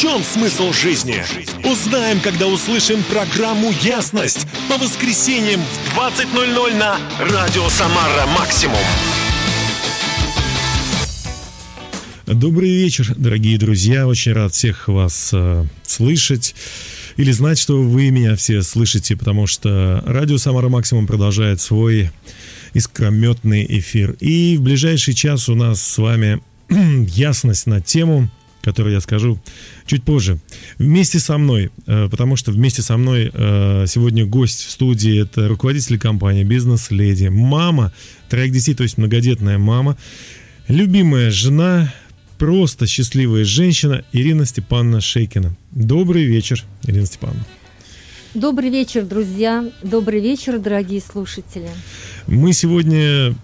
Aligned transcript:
чем 0.00 0.22
смысл 0.22 0.72
жизни? 0.72 1.24
Узнаем, 1.64 2.20
когда 2.20 2.46
услышим 2.46 3.02
программу 3.10 3.72
«Ясность» 3.82 4.46
по 4.68 4.78
воскресеньям 4.78 5.60
в 5.60 5.98
20.00 5.98 6.78
на 6.78 7.00
Радио 7.18 7.68
Самара 7.68 8.26
Максимум. 8.28 8.78
Добрый 12.26 12.70
вечер, 12.70 13.12
дорогие 13.16 13.58
друзья. 13.58 14.06
Очень 14.06 14.34
рад 14.34 14.52
всех 14.52 14.86
вас 14.86 15.30
э, 15.32 15.64
слышать 15.84 16.54
или 17.16 17.32
знать, 17.32 17.58
что 17.58 17.82
вы 17.82 18.10
меня 18.10 18.36
все 18.36 18.62
слышите, 18.62 19.16
потому 19.16 19.48
что 19.48 20.04
радио 20.06 20.38
Самара 20.38 20.68
Максимум 20.68 21.08
продолжает 21.08 21.60
свой 21.60 22.12
искрометный 22.72 23.66
эфир. 23.68 24.12
И 24.20 24.58
в 24.58 24.62
ближайший 24.62 25.14
час 25.14 25.48
у 25.48 25.56
нас 25.56 25.82
с 25.82 25.98
вами 25.98 26.40
ясность 27.08 27.66
на 27.66 27.80
тему 27.80 28.30
который 28.68 28.92
я 28.92 29.00
скажу 29.00 29.40
чуть 29.86 30.02
позже. 30.02 30.38
Вместе 30.76 31.18
со 31.18 31.38
мной, 31.38 31.70
э, 31.86 32.08
потому 32.10 32.36
что 32.36 32.52
вместе 32.52 32.82
со 32.82 32.98
мной 32.98 33.30
э, 33.32 33.86
сегодня 33.88 34.26
гость 34.26 34.66
в 34.66 34.70
студии, 34.70 35.22
это 35.22 35.48
руководитель 35.48 35.98
компании 35.98 36.44
«Бизнес-леди», 36.44 37.28
мама 37.28 37.94
троих 38.28 38.52
детей, 38.52 38.74
то 38.74 38.82
есть 38.82 38.98
многодетная 38.98 39.56
мама, 39.56 39.96
любимая 40.68 41.30
жена, 41.30 41.94
просто 42.36 42.86
счастливая 42.86 43.44
женщина 43.44 44.04
Ирина 44.12 44.44
Степановна 44.44 45.00
Шейкина. 45.00 45.56
Добрый 45.70 46.24
вечер, 46.24 46.62
Ирина 46.84 47.06
Степановна. 47.06 47.46
Добрый 48.34 48.68
вечер, 48.68 49.06
друзья. 49.06 49.64
Добрый 49.82 50.20
вечер, 50.20 50.58
дорогие 50.58 51.00
слушатели. 51.00 51.70
Мы 52.26 52.52
сегодня 52.52 53.34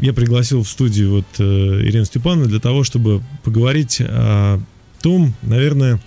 я 0.00 0.14
пригласил 0.14 0.62
в 0.62 0.68
студию 0.68 1.10
вот 1.10 1.26
э, 1.38 1.42
Ирину 1.42 2.06
Степановну 2.06 2.46
для 2.46 2.58
того, 2.58 2.84
чтобы 2.84 3.22
поговорить 3.44 4.00
о 4.00 4.58
том, 5.00 5.34
наверное, 5.42 6.00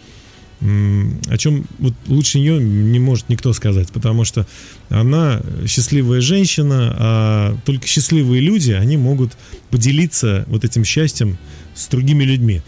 о 0.61 1.37
чем 1.37 1.65
вот 1.79 1.93
лучше 2.07 2.39
нее 2.39 2.57
не 2.57 2.99
может 2.99 3.27
никто 3.27 3.51
сказать, 3.51 3.91
потому 3.91 4.23
что 4.23 4.47
она 4.89 5.41
счастливая 5.67 6.21
женщина, 6.21 6.95
а 6.97 7.57
только 7.65 7.85
счастливые 7.85 8.41
люди, 8.41 8.71
они 8.71 8.95
могут 8.95 9.33
поделиться 9.69 10.45
вот 10.47 10.63
этим 10.63 10.85
счастьем 10.85 11.37
с 11.75 11.87
другими 11.87 12.23
людьми 12.23 12.61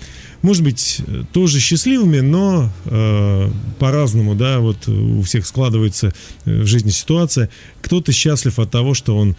может 0.45 0.63
быть, 0.63 1.01
тоже 1.33 1.59
счастливыми, 1.59 2.19
но 2.19 2.69
э, 2.85 3.49
по-разному, 3.79 4.35
да, 4.35 4.59
вот 4.59 4.87
у 4.87 5.23
всех 5.23 5.47
складывается 5.47 6.13
э, 6.45 6.61
в 6.61 6.67
жизни 6.67 6.91
ситуация. 6.91 7.49
Кто-то 7.81 8.11
счастлив 8.11 8.59
от 8.59 8.69
того, 8.69 8.93
что 8.93 9.17
он 9.17 9.35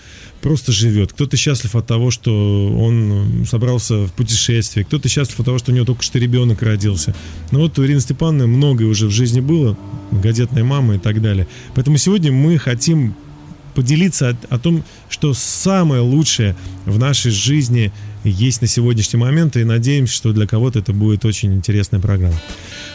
просто 0.47 0.71
живет, 0.71 1.13
кто-то 1.13 1.37
счастлив 1.37 1.75
от 1.75 1.89
того, 1.89 2.13
что 2.13 2.73
он 2.79 3.45
собрался 3.51 4.07
в 4.07 4.13
путешествие, 4.13 4.85
кто-то 4.85 5.09
счастлив 5.09 5.41
от 5.41 5.47
того, 5.47 5.59
что 5.59 5.73
у 5.73 5.75
него 5.75 5.85
только 5.85 6.05
что 6.05 6.21
ребенок 6.21 6.63
родился. 6.63 7.17
Но 7.51 7.59
вот 7.59 7.77
у 7.81 7.85
Ирины 7.85 7.99
Степановны 7.99 8.47
многое 8.47 8.87
уже 8.87 9.09
в 9.09 9.11
жизни 9.11 9.41
было, 9.41 9.77
многодетная 10.13 10.63
мама 10.63 10.95
и 10.95 10.99
так 10.99 11.21
далее. 11.21 11.49
Поэтому 11.75 11.97
сегодня 11.97 12.31
мы 12.31 12.59
хотим 12.59 13.17
поделиться 13.77 14.31
о, 14.31 14.55
о 14.55 14.59
том, 14.59 14.83
что 15.11 15.35
самое 15.35 16.01
лучшее 16.01 16.57
в 16.87 16.99
нашей 16.99 17.31
жизни 17.31 17.93
есть 18.25 18.63
на 18.63 18.67
сегодняшний 18.67 19.21
момент, 19.21 19.57
и 19.57 19.65
надеемся, 19.65 20.15
что 20.15 20.33
для 20.33 20.47
кого-то 20.47 20.79
это 20.79 20.93
будет 20.93 21.25
очень 21.25 21.55
интересная 21.55 22.01
программа. 22.01 22.41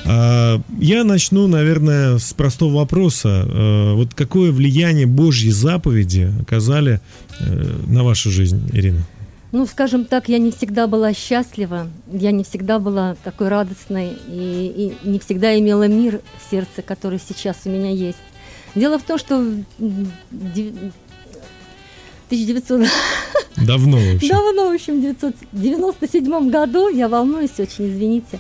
А, 0.06 0.60
я 0.80 1.04
начну, 1.04 1.48
наверное, 1.48 2.18
с 2.18 2.34
простого 2.34 2.78
вопроса. 2.78 3.46
А, 3.48 3.94
вот 3.94 4.14
какое 4.16 4.52
влияние 4.52 5.06
Божьи 5.06 5.52
заповеди 5.52 6.34
оказали 6.42 7.00
э, 7.40 7.80
на 7.88 8.04
вашу 8.04 8.32
жизнь, 8.32 8.68
Ирина? 8.74 9.04
Ну, 9.52 9.66
скажем 9.68 10.06
так, 10.06 10.30
я 10.30 10.40
не 10.40 10.50
всегда 10.50 10.88
была 10.88 11.14
счастлива, 11.14 11.88
я 12.12 12.32
не 12.32 12.44
всегда 12.44 12.80
была 12.80 13.16
такой 13.24 13.50
радостной 13.50 14.14
и, 14.28 14.96
и 15.04 15.08
не 15.08 15.20
всегда 15.20 15.60
имела 15.60 15.88
мир 15.88 16.22
в 16.40 16.50
сердце, 16.50 16.82
который 16.82 17.20
сейчас 17.20 17.58
у 17.66 17.70
меня 17.70 17.92
есть. 17.92 18.18
Дело 18.76 18.98
в 19.00 19.04
том, 19.04 19.18
что 19.18 19.36
1900... 22.30 22.88
Давно, 23.68 23.98
в 23.98 24.16
общем. 24.16 24.30
Давно, 24.30 24.70
в 24.70 24.74
общем, 24.74 25.02
в 25.02 25.06
1997 25.06 26.50
году, 26.50 26.88
я 26.88 27.10
волнуюсь 27.10 27.60
очень, 27.60 27.90
извините, 27.90 28.40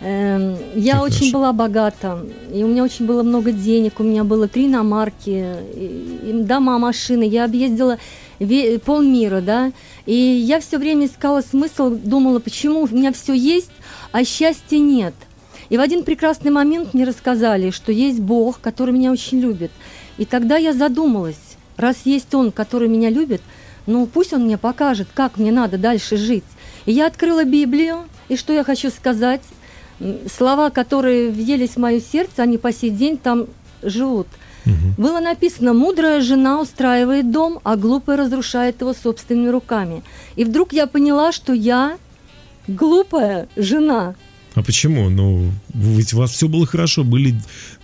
эм, 0.00 0.56
я 0.74 0.96
Все 0.96 1.02
очень 1.04 1.16
хорошо. 1.16 1.38
была 1.38 1.52
богата, 1.54 2.26
и 2.52 2.62
у 2.62 2.68
меня 2.68 2.84
очень 2.84 3.06
было 3.06 3.22
много 3.22 3.50
денег, 3.52 3.98
у 3.98 4.02
меня 4.02 4.24
было 4.24 4.46
три 4.46 4.66
иномарки, 4.66 5.54
дома, 6.44 6.78
машины, 6.78 7.22
я 7.24 7.46
объездила 7.46 7.98
полмира, 8.84 9.40
да, 9.40 9.72
и 10.04 10.12
я 10.14 10.60
все 10.60 10.76
время 10.76 11.06
искала 11.06 11.40
смысл, 11.40 11.90
думала, 11.90 12.38
почему 12.38 12.82
у 12.82 12.88
меня 12.88 13.10
все 13.12 13.32
есть, 13.32 13.70
а 14.12 14.22
счастья 14.24 14.78
нет. 14.78 15.14
И 15.68 15.76
в 15.76 15.80
один 15.80 16.04
прекрасный 16.04 16.50
момент 16.50 16.94
мне 16.94 17.04
рассказали, 17.04 17.70
что 17.70 17.92
есть 17.92 18.20
Бог, 18.20 18.60
который 18.60 18.94
меня 18.94 19.12
очень 19.12 19.40
любит. 19.40 19.70
И 20.18 20.24
тогда 20.24 20.56
я 20.56 20.72
задумалась, 20.72 21.56
раз 21.76 21.96
есть 22.04 22.34
Он, 22.34 22.52
который 22.52 22.88
меня 22.88 23.10
любит, 23.10 23.42
ну 23.86 24.06
пусть 24.06 24.32
Он 24.32 24.44
мне 24.44 24.58
покажет, 24.58 25.08
как 25.14 25.38
мне 25.38 25.52
надо 25.52 25.78
дальше 25.78 26.16
жить. 26.16 26.44
И 26.84 26.92
я 26.92 27.06
открыла 27.06 27.44
Библию, 27.44 28.04
и 28.28 28.36
что 28.36 28.52
я 28.52 28.64
хочу 28.64 28.90
сказать, 28.90 29.42
слова, 30.30 30.70
которые 30.70 31.30
въелись 31.30 31.70
в 31.70 31.78
мое 31.78 32.00
сердце, 32.00 32.42
они 32.42 32.58
по 32.58 32.72
сей 32.72 32.90
день 32.90 33.16
там 33.16 33.46
живут. 33.82 34.26
Угу. 34.66 35.02
Было 35.02 35.20
написано, 35.20 35.72
мудрая 35.74 36.20
жена 36.20 36.60
устраивает 36.60 37.30
дом, 37.30 37.60
а 37.62 37.76
глупая 37.76 38.16
разрушает 38.16 38.80
его 38.80 38.92
собственными 38.94 39.48
руками. 39.48 40.02
И 40.34 40.44
вдруг 40.44 40.72
я 40.72 40.86
поняла, 40.86 41.32
что 41.32 41.52
я 41.52 41.98
глупая 42.66 43.48
жена. 43.56 44.14
А 44.56 44.62
почему? 44.62 45.10
Ну, 45.10 45.52
ведь 45.74 46.14
у 46.14 46.16
вас 46.16 46.30
все 46.30 46.48
было 46.48 46.66
хорошо, 46.66 47.04
были 47.04 47.36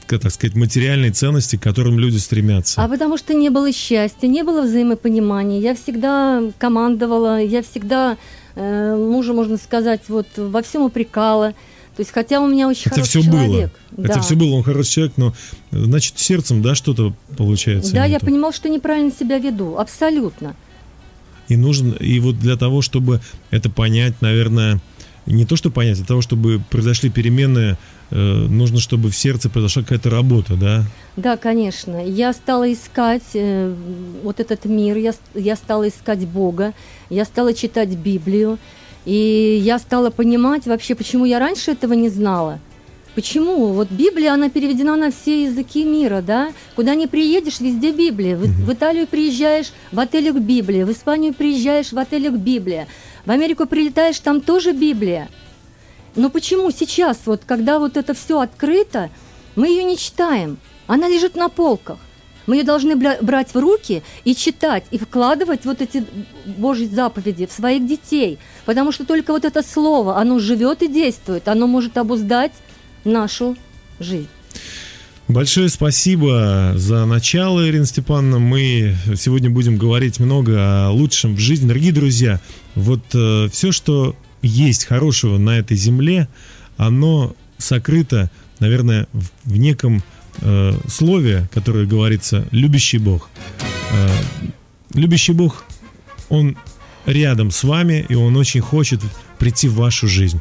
так 0.06 0.30
сказать, 0.30 0.54
материальные 0.56 1.12
ценности, 1.12 1.56
к 1.56 1.62
которым 1.62 1.98
люди 1.98 2.18
стремятся? 2.18 2.82
А 2.82 2.88
потому 2.88 3.16
что 3.16 3.34
не 3.34 3.50
было 3.50 3.72
счастья, 3.72 4.26
не 4.26 4.42
было 4.42 4.62
взаимопонимания. 4.62 5.60
Я 5.60 5.74
всегда 5.74 6.42
командовала, 6.58 7.40
я 7.40 7.62
всегда 7.62 8.16
э, 8.54 8.96
мужа, 8.96 9.32
можно 9.32 9.56
сказать, 9.56 10.02
вот 10.08 10.26
во 10.36 10.62
всем 10.62 10.82
упрекала. 10.82 11.54
То 11.96 12.00
есть, 12.00 12.10
хотя 12.10 12.40
у 12.40 12.46
меня 12.46 12.68
очень 12.68 12.86
это 12.86 12.96
хороший 12.96 13.20
все 13.20 13.22
человек. 13.22 13.70
Было. 13.90 14.06
Да. 14.06 14.12
Это 14.14 14.20
все 14.22 14.34
было, 14.34 14.54
он 14.54 14.62
хороший 14.62 14.90
человек, 14.90 15.12
но 15.16 15.34
значит 15.70 16.18
сердцем, 16.18 16.62
да, 16.62 16.74
что-то 16.74 17.14
получается. 17.36 17.92
Да, 17.92 18.04
я 18.04 18.18
то. 18.18 18.26
понимал, 18.26 18.52
что 18.52 18.68
неправильно 18.68 19.12
себя 19.12 19.38
веду, 19.38 19.76
абсолютно. 19.76 20.56
И 21.48 21.56
нужно, 21.56 21.92
и 21.94 22.18
вот 22.20 22.38
для 22.38 22.56
того, 22.56 22.80
чтобы 22.80 23.20
это 23.50 23.68
понять, 23.68 24.14
наверное, 24.22 24.80
не 25.26 25.44
то, 25.44 25.56
что 25.56 25.70
понять, 25.70 25.96
для 25.96 26.06
того, 26.06 26.20
чтобы 26.20 26.60
произошли 26.70 27.10
перемены 27.10 27.76
Э, 28.14 28.46
нужно, 28.46 28.78
чтобы 28.78 29.08
в 29.08 29.16
сердце 29.16 29.48
произошла 29.48 29.82
какая-то 29.82 30.10
работа, 30.10 30.54
да? 30.54 30.84
Да, 31.16 31.38
конечно. 31.38 32.04
Я 32.06 32.34
стала 32.34 32.70
искать 32.70 33.22
э, 33.32 33.74
вот 34.22 34.38
этот 34.38 34.66
мир, 34.66 34.98
я, 34.98 35.14
я 35.34 35.56
стала 35.56 35.88
искать 35.88 36.26
Бога, 36.26 36.74
я 37.08 37.24
стала 37.24 37.54
читать 37.54 37.88
Библию, 37.88 38.58
и 39.06 39.58
я 39.64 39.78
стала 39.78 40.10
понимать 40.10 40.66
вообще, 40.66 40.94
почему 40.94 41.24
я 41.24 41.38
раньше 41.38 41.70
этого 41.70 41.94
не 41.94 42.10
знала. 42.10 42.60
Почему? 43.14 43.68
Вот 43.68 43.90
Библия, 43.90 44.34
она 44.34 44.50
переведена 44.50 44.96
на 44.96 45.10
все 45.10 45.44
языки 45.44 45.84
мира, 45.84 46.22
да? 46.26 46.52
Куда 46.76 46.94
не 46.94 47.06
приедешь, 47.06 47.60
везде 47.60 47.92
Библия. 47.92 48.36
В, 48.36 48.42
в 48.42 48.72
Италию 48.72 49.06
приезжаешь, 49.06 49.72
в 49.90 49.98
отелях 49.98 50.36
Библия. 50.36 50.84
В 50.84 50.92
Испанию 50.92 51.32
приезжаешь, 51.32 51.92
в 51.92 51.98
отелях 51.98 52.34
Библия. 52.34 52.88
В 53.24 53.30
Америку 53.30 53.66
прилетаешь, 53.66 54.18
там 54.18 54.40
тоже 54.40 54.72
Библия. 54.72 55.28
Но 56.16 56.28
почему 56.28 56.70
сейчас, 56.70 57.20
вот 57.24 57.42
когда 57.46 57.78
вот 57.78 57.96
это 57.96 58.14
все 58.14 58.40
открыто, 58.40 59.10
мы 59.56 59.68
ее 59.68 59.84
не 59.84 59.96
читаем? 59.96 60.58
Она 60.86 61.08
лежит 61.08 61.36
на 61.36 61.48
полках. 61.48 61.98
Мы 62.46 62.56
ее 62.56 62.64
должны 62.64 62.96
брать 62.96 63.54
в 63.54 63.58
руки 63.58 64.02
и 64.24 64.34
читать, 64.34 64.84
и 64.90 64.98
вкладывать 64.98 65.64
вот 65.64 65.80
эти 65.80 66.04
Божьи 66.44 66.86
заповеди 66.86 67.46
в 67.46 67.52
своих 67.52 67.86
детей. 67.86 68.38
Потому 68.64 68.90
что 68.90 69.06
только 69.06 69.32
вот 69.32 69.44
это 69.44 69.62
слово, 69.62 70.18
оно 70.18 70.40
живет 70.40 70.82
и 70.82 70.88
действует, 70.88 71.46
оно 71.46 71.68
может 71.68 71.96
обуздать 71.96 72.52
нашу 73.04 73.56
жизнь. 74.00 74.28
Большое 75.28 75.68
спасибо 75.68 76.74
за 76.76 77.06
начало, 77.06 77.66
Ирина 77.66 77.86
Степановна. 77.86 78.38
Мы 78.40 78.96
сегодня 79.16 79.48
будем 79.48 79.78
говорить 79.78 80.18
много 80.18 80.88
о 80.88 80.90
лучшем 80.90 81.36
в 81.36 81.38
жизни. 81.38 81.68
Дорогие 81.68 81.92
друзья, 81.92 82.40
вот 82.74 83.02
э, 83.14 83.48
все, 83.50 83.72
что 83.72 84.16
есть 84.42 84.84
хорошего 84.84 85.38
на 85.38 85.58
этой 85.58 85.76
земле, 85.76 86.28
оно 86.76 87.34
сокрыто, 87.58 88.30
наверное, 88.58 89.06
в, 89.12 89.26
в 89.44 89.56
неком 89.56 90.02
э, 90.40 90.72
слове, 90.88 91.48
которое 91.52 91.86
говорится 91.86 92.46
«любящий 92.50 92.98
Бог». 92.98 93.30
Э, 93.92 94.08
любящий 94.94 95.32
Бог, 95.32 95.64
Он 96.28 96.56
рядом 97.06 97.50
с 97.50 97.62
вами, 97.64 98.04
и 98.08 98.14
Он 98.14 98.36
очень 98.36 98.60
хочет 98.60 99.00
прийти 99.38 99.68
в 99.68 99.74
вашу 99.74 100.08
жизнь. 100.08 100.40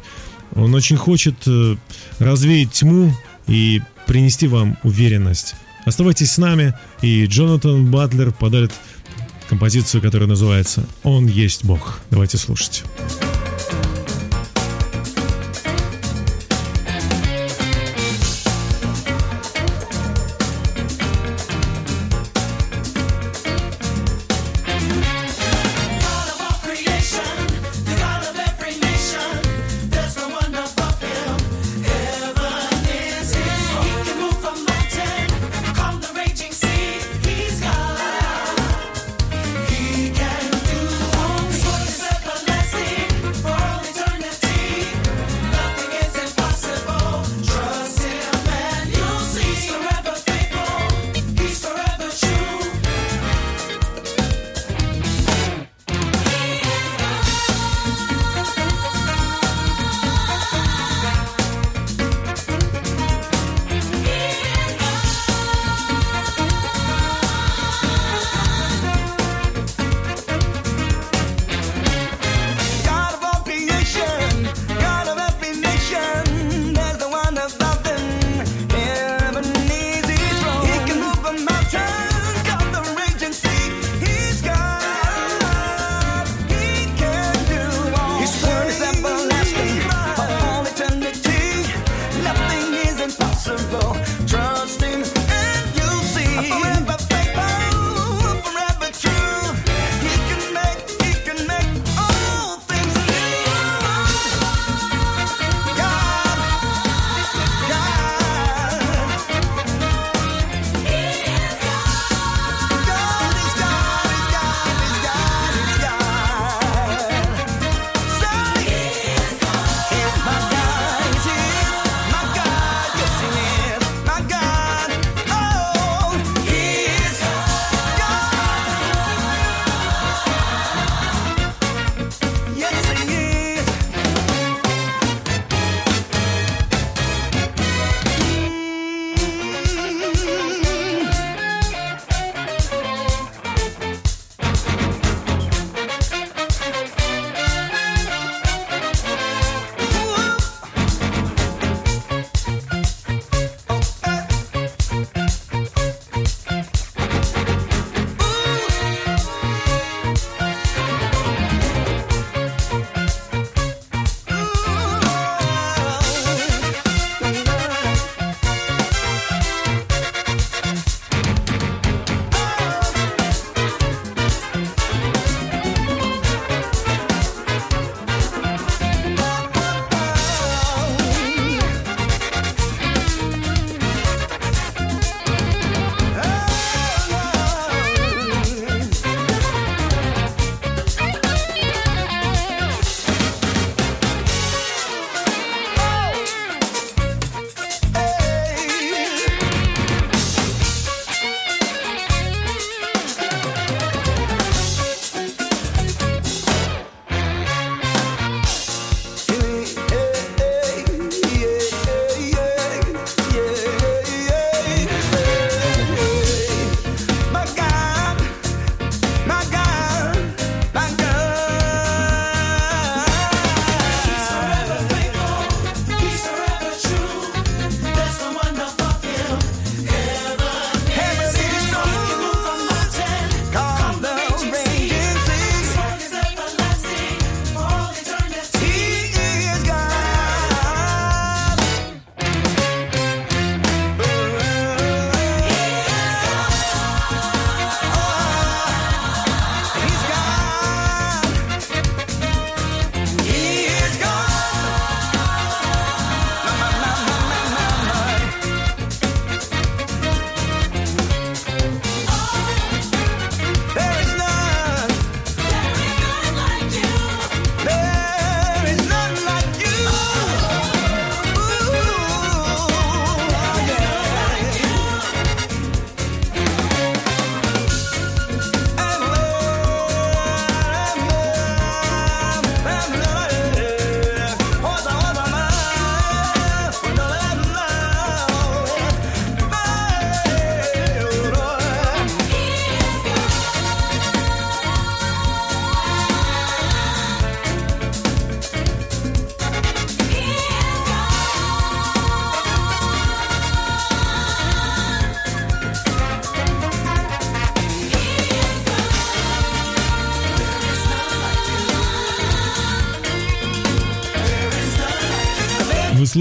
Он 0.54 0.74
очень 0.74 0.96
хочет 0.96 1.34
э, 1.46 1.76
развеять 2.18 2.72
тьму 2.72 3.12
и 3.46 3.80
принести 4.06 4.46
вам 4.46 4.78
уверенность. 4.82 5.54
Оставайтесь 5.84 6.32
с 6.32 6.38
нами, 6.38 6.74
и 7.00 7.26
Джонатан 7.26 7.90
Батлер 7.90 8.32
подарит 8.32 8.72
композицию, 9.52 10.00
которая 10.00 10.30
называется 10.30 10.86
«Он 11.02 11.26
есть 11.26 11.62
Бог». 11.62 12.00
Давайте 12.10 12.38
слушать. 12.38 12.84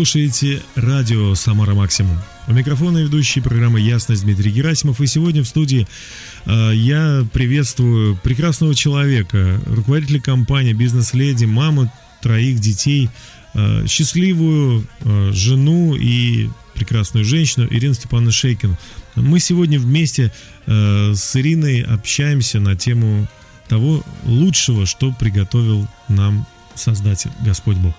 Слушаете 0.02 0.64
радио 0.74 1.36
«Самара 1.36 1.76
Максимум». 1.76 2.20
У 2.48 2.54
микрофона 2.54 3.04
ведущий 3.04 3.40
программы 3.40 3.80
«Ясность» 3.82 4.24
Дмитрий 4.24 4.50
Герасимов. 4.50 5.00
И 5.00 5.06
сегодня 5.06 5.44
в 5.44 5.48
студии 5.48 5.88
э, 6.48 6.72
я 6.74 7.24
приветствую 7.32 8.18
прекрасного 8.18 8.74
человека, 8.74 9.62
руководителя 9.68 10.20
компании, 10.20 10.74
бизнес-леди, 10.74 11.46
маму 11.46 11.94
троих 12.20 12.60
детей, 12.60 13.12
э, 13.54 13.86
счастливую 13.86 14.88
э, 15.02 15.32
жену 15.34 15.96
и 15.96 16.50
прекрасную 16.74 17.24
женщину 17.24 17.68
Ирину 17.70 17.94
Степановну 17.94 18.32
Шейкин. 18.32 18.78
Мы 19.16 19.40
сегодня 19.40 19.80
вместе 19.80 20.34
э, 20.66 21.14
с 21.14 21.36
Ириной 21.36 21.82
общаемся 21.82 22.60
на 22.60 22.76
тему 22.76 23.28
того 23.68 24.04
лучшего, 24.24 24.88
что 24.88 25.12
приготовил 25.12 25.88
нам 26.08 26.48
Создатель, 26.74 27.32
Господь 27.46 27.78
Бог. 27.78 27.94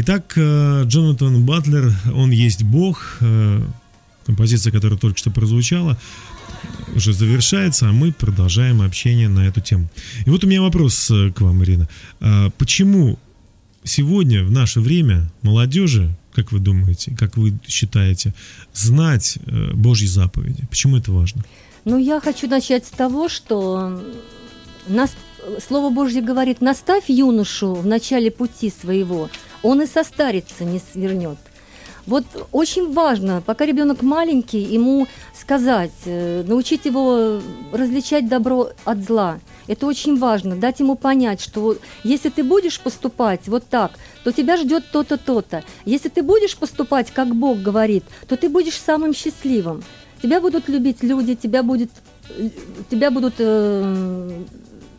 Итак, 0.00 0.34
э, 0.36 0.84
Джонатан 0.84 1.44
Батлер, 1.44 1.92
он 2.14 2.30
есть 2.30 2.62
Бог, 2.62 3.16
э, 3.20 3.60
композиция, 4.26 4.72
которая 4.72 4.96
только 4.96 5.18
что 5.18 5.32
прозвучала, 5.32 5.98
уже 6.94 7.12
завершается, 7.12 7.88
а 7.88 7.92
мы 7.92 8.12
продолжаем 8.12 8.80
общение 8.80 9.28
на 9.28 9.48
эту 9.48 9.60
тему. 9.60 9.88
И 10.24 10.30
вот 10.30 10.44
у 10.44 10.46
меня 10.46 10.62
вопрос 10.62 11.10
э, 11.10 11.32
к 11.32 11.40
вам, 11.40 11.64
Ирина. 11.64 11.88
А 12.20 12.50
почему 12.58 13.18
сегодня, 13.82 14.44
в 14.44 14.52
наше 14.52 14.78
время, 14.78 15.32
молодежи, 15.42 16.14
как 16.32 16.52
вы 16.52 16.60
думаете, 16.60 17.16
как 17.18 17.36
вы 17.36 17.58
считаете, 17.66 18.34
знать 18.72 19.38
Божьи 19.74 20.06
заповеди? 20.06 20.62
Почему 20.70 20.96
это 20.96 21.10
важно? 21.10 21.44
Ну, 21.84 21.98
я 21.98 22.20
хочу 22.20 22.46
начать 22.46 22.86
с 22.86 22.90
того, 22.90 23.28
что 23.28 24.00
нас 24.86 25.10
Слово 25.66 25.90
Божье 25.90 26.22
говорит, 26.22 26.60
наставь 26.60 27.08
юношу 27.08 27.74
в 27.74 27.86
начале 27.86 28.30
пути 28.30 28.70
своего, 28.70 29.30
он 29.62 29.82
и 29.82 29.86
состарится 29.86 30.64
не 30.64 30.80
свернет. 30.92 31.38
Вот 32.08 32.24
очень 32.52 32.94
важно, 32.94 33.42
пока 33.44 33.66
ребенок 33.66 34.00
маленький, 34.00 34.60
ему 34.60 35.06
сказать, 35.38 35.92
э, 36.06 36.42
научить 36.42 36.86
его 36.86 37.38
различать 37.70 38.28
добро 38.28 38.70
от 38.86 39.04
зла. 39.04 39.40
Это 39.66 39.84
очень 39.84 40.18
важно, 40.18 40.56
дать 40.56 40.80
ему 40.80 40.94
понять, 40.94 41.42
что 41.42 41.76
если 42.04 42.30
ты 42.30 42.42
будешь 42.42 42.80
поступать 42.80 43.46
вот 43.46 43.64
так, 43.68 43.92
то 44.24 44.32
тебя 44.32 44.56
ждет 44.56 44.84
то-то, 44.90 45.18
то-то. 45.18 45.62
Если 45.84 46.08
ты 46.08 46.22
будешь 46.22 46.56
поступать, 46.56 47.10
как 47.10 47.36
Бог 47.36 47.58
говорит, 47.58 48.04
то 48.26 48.38
ты 48.38 48.48
будешь 48.48 48.80
самым 48.80 49.12
счастливым. 49.12 49.84
Тебя 50.22 50.40
будут 50.40 50.66
любить 50.70 51.02
люди, 51.02 51.34
тебя, 51.34 51.62
будет, 51.62 51.90
тебя 52.88 53.10
будут 53.10 53.34
э, 53.36 54.44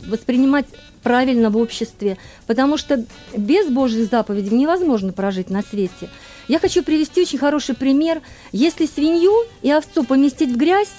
воспринимать 0.06 0.68
правильно 1.02 1.50
в 1.50 1.58
обществе, 1.58 2.18
потому 2.48 2.78
что 2.78 3.06
без 3.36 3.68
Божьих 3.68 4.10
заповедей 4.10 4.58
невозможно 4.58 5.14
прожить 5.14 5.50
на 5.50 5.62
свете. 5.62 6.10
Я 6.48 6.60
хочу 6.60 6.84
привести 6.84 7.22
очень 7.22 7.38
хороший 7.38 7.76
пример. 7.76 8.22
Если 8.52 8.86
свинью 8.86 9.34
и 9.62 9.72
овцу 9.72 10.04
поместить 10.04 10.52
в 10.52 10.58
грязь, 10.58 10.94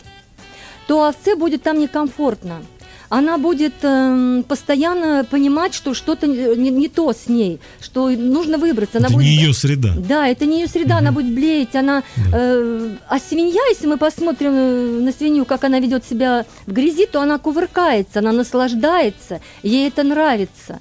то 0.86 1.06
овце 1.06 1.36
будет 1.36 1.62
там 1.62 1.78
некомфортно 1.78 2.62
она 3.10 3.38
будет 3.38 3.74
э, 3.82 4.42
постоянно 4.48 5.26
понимать, 5.28 5.74
что 5.74 5.94
что-то 5.94 6.28
не, 6.28 6.70
не 6.70 6.88
то 6.88 7.12
с 7.12 7.28
ней, 7.28 7.58
что 7.80 8.08
нужно 8.08 8.56
выбраться. 8.56 8.98
Она 8.98 9.08
это 9.08 9.14
будет... 9.14 9.24
не 9.24 9.34
ее 9.34 9.52
среда. 9.52 9.94
Да, 9.98 10.28
это 10.28 10.46
не 10.46 10.60
ее 10.60 10.68
среда, 10.68 10.94
угу. 10.94 11.00
она 11.00 11.12
будет 11.12 11.34
блеять, 11.34 11.74
она... 11.74 12.04
Да. 12.16 12.38
Э, 12.38 12.90
а 13.08 13.18
свинья, 13.18 13.60
если 13.68 13.88
мы 13.88 13.98
посмотрим 13.98 14.52
э, 14.54 15.00
на 15.00 15.12
свинью, 15.12 15.44
как 15.44 15.64
она 15.64 15.80
ведет 15.80 16.04
себя 16.04 16.46
в 16.66 16.72
грязи, 16.72 17.06
то 17.06 17.20
она 17.20 17.38
кувыркается, 17.38 18.20
она 18.20 18.30
наслаждается, 18.30 19.40
ей 19.64 19.88
это 19.88 20.04
нравится. 20.04 20.78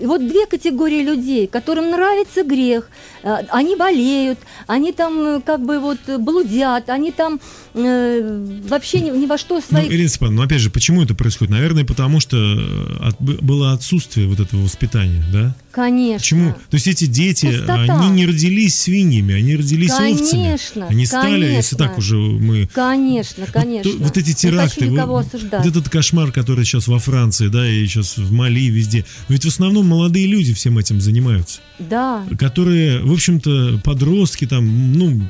И 0.00 0.06
вот 0.06 0.26
две 0.26 0.46
категории 0.46 1.02
людей, 1.02 1.46
которым 1.46 1.90
нравится 1.90 2.42
грех, 2.44 2.88
э, 3.22 3.36
они 3.50 3.76
болеют, 3.76 4.38
они 4.66 4.92
там 4.92 5.22
э, 5.22 5.40
как 5.40 5.60
бы 5.60 5.78
вот 5.78 5.98
блудят, 6.18 6.88
они 6.88 7.12
там 7.12 7.40
э, 7.74 8.60
вообще 8.68 9.00
ни, 9.00 9.10
ни 9.10 9.26
во 9.26 9.38
что 9.38 9.60
свои... 9.60 9.86
Ну, 9.86 9.92
Ирина 9.92 10.08
Степановна, 10.08 10.40
ну 10.40 10.46
опять 10.46 10.60
же, 10.60 10.70
почему 10.70 11.02
это 11.02 11.14
происходит? 11.14 11.52
Наверное, 11.52 11.84
потому 11.84 12.20
что 12.20 12.36
э, 12.36 13.08
от, 13.08 13.20
было 13.20 13.72
отсутствие 13.72 14.28
вот 14.28 14.40
этого 14.40 14.62
воспитания, 14.62 15.24
да? 15.32 15.54
Конечно. 15.72 16.18
Почему? 16.18 16.52
То 16.52 16.74
есть 16.74 16.86
эти 16.86 17.06
дети, 17.06 17.46
Пустота. 17.46 18.00
они 18.00 18.10
не 18.10 18.26
родились 18.26 18.76
свиньями, 18.76 19.34
они 19.34 19.56
родились 19.56 19.90
конечно, 19.90 20.54
овцами. 20.54 20.86
Они 20.90 21.06
стали, 21.06 21.32
конечно. 21.32 21.56
если 21.56 21.76
так 21.76 21.98
уже 21.98 22.16
мы... 22.16 22.68
Конечно, 22.72 23.46
конечно. 23.46 23.90
Вот, 23.92 24.00
вот 24.00 24.16
эти 24.18 24.34
теракты, 24.34 24.88
вот, 24.90 25.26
вот 25.32 25.66
этот 25.66 25.88
кошмар, 25.88 26.30
который 26.30 26.64
сейчас 26.64 26.88
во 26.88 26.98
Франции, 26.98 27.48
да, 27.48 27.66
и 27.66 27.86
сейчас 27.86 28.18
в 28.18 28.32
Мали, 28.32 28.66
везде. 28.66 29.06
Ведь 29.28 29.44
в 29.44 29.48
основном 29.48 29.86
молодые 29.86 30.26
люди 30.26 30.52
всем 30.52 30.78
этим 30.78 31.00
занимаются. 31.00 31.60
Да. 31.78 32.24
Которые, 32.38 33.00
в 33.00 33.12
общем-то, 33.12 33.80
подростки 33.82 34.46
там, 34.46 34.92
ну, 34.92 35.22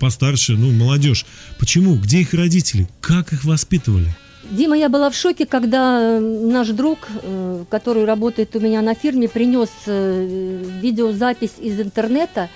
постарше, 0.00 0.52
ну, 0.52 0.70
молодежь. 0.72 1.26
Почему? 1.58 1.96
Где 1.96 2.20
их 2.20 2.34
родители? 2.34 2.88
Как 3.00 3.32
их 3.32 3.44
воспитывали? 3.44 4.08
Дима, 4.50 4.76
я 4.76 4.88
была 4.88 5.10
в 5.10 5.14
шоке, 5.14 5.44
когда 5.46 6.00
э, 6.00 6.20
наш 6.20 6.68
друг, 6.68 6.98
э, 7.22 7.64
который 7.68 8.04
работает 8.04 8.56
у 8.56 8.60
меня 8.60 8.80
на 8.80 8.94
фирме, 8.94 9.28
принес 9.28 9.68
э, 9.86 10.62
видеозапись 10.80 11.54
из 11.58 11.78
интернета. 11.80 12.48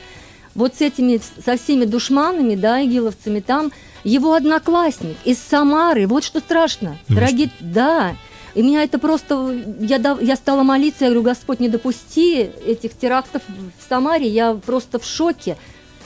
Вот 0.54 0.76
с 0.76 0.80
этими, 0.80 1.20
со 1.44 1.56
всеми 1.56 1.84
душманами, 1.84 2.54
да, 2.54 2.82
игиловцами, 2.82 3.40
там 3.40 3.72
его 4.04 4.34
одноклассник 4.34 5.16
из 5.24 5.38
Самары. 5.38 6.06
Вот 6.06 6.24
что 6.24 6.40
страшно. 6.40 6.98
Да 7.08 7.16
Дорогие, 7.16 7.50
да. 7.60 8.16
И 8.54 8.62
меня 8.62 8.82
это 8.84 8.98
просто... 8.98 9.54
Я, 9.80 10.18
я 10.20 10.36
стала 10.36 10.62
молиться, 10.62 11.04
я 11.04 11.10
говорю, 11.10 11.22
Господь, 11.22 11.60
не 11.60 11.68
допусти 11.68 12.50
этих 12.66 12.96
терактов 12.96 13.42
в 13.46 13.88
Самаре. 13.88 14.28
Я 14.28 14.54
просто 14.54 14.98
в 14.98 15.04
шоке. 15.04 15.56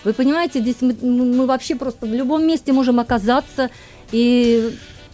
Вы 0.06 0.12
понимаете, 0.12 0.60
здесь 0.60 0.76
мы, 0.82 0.96
мы 1.02 1.46
вообще 1.46 1.74
просто 1.74 2.06
в 2.06 2.14
любом 2.14 2.46
месте 2.46 2.72
можем 2.72 3.00
оказаться. 3.00 3.70
И 4.12 4.70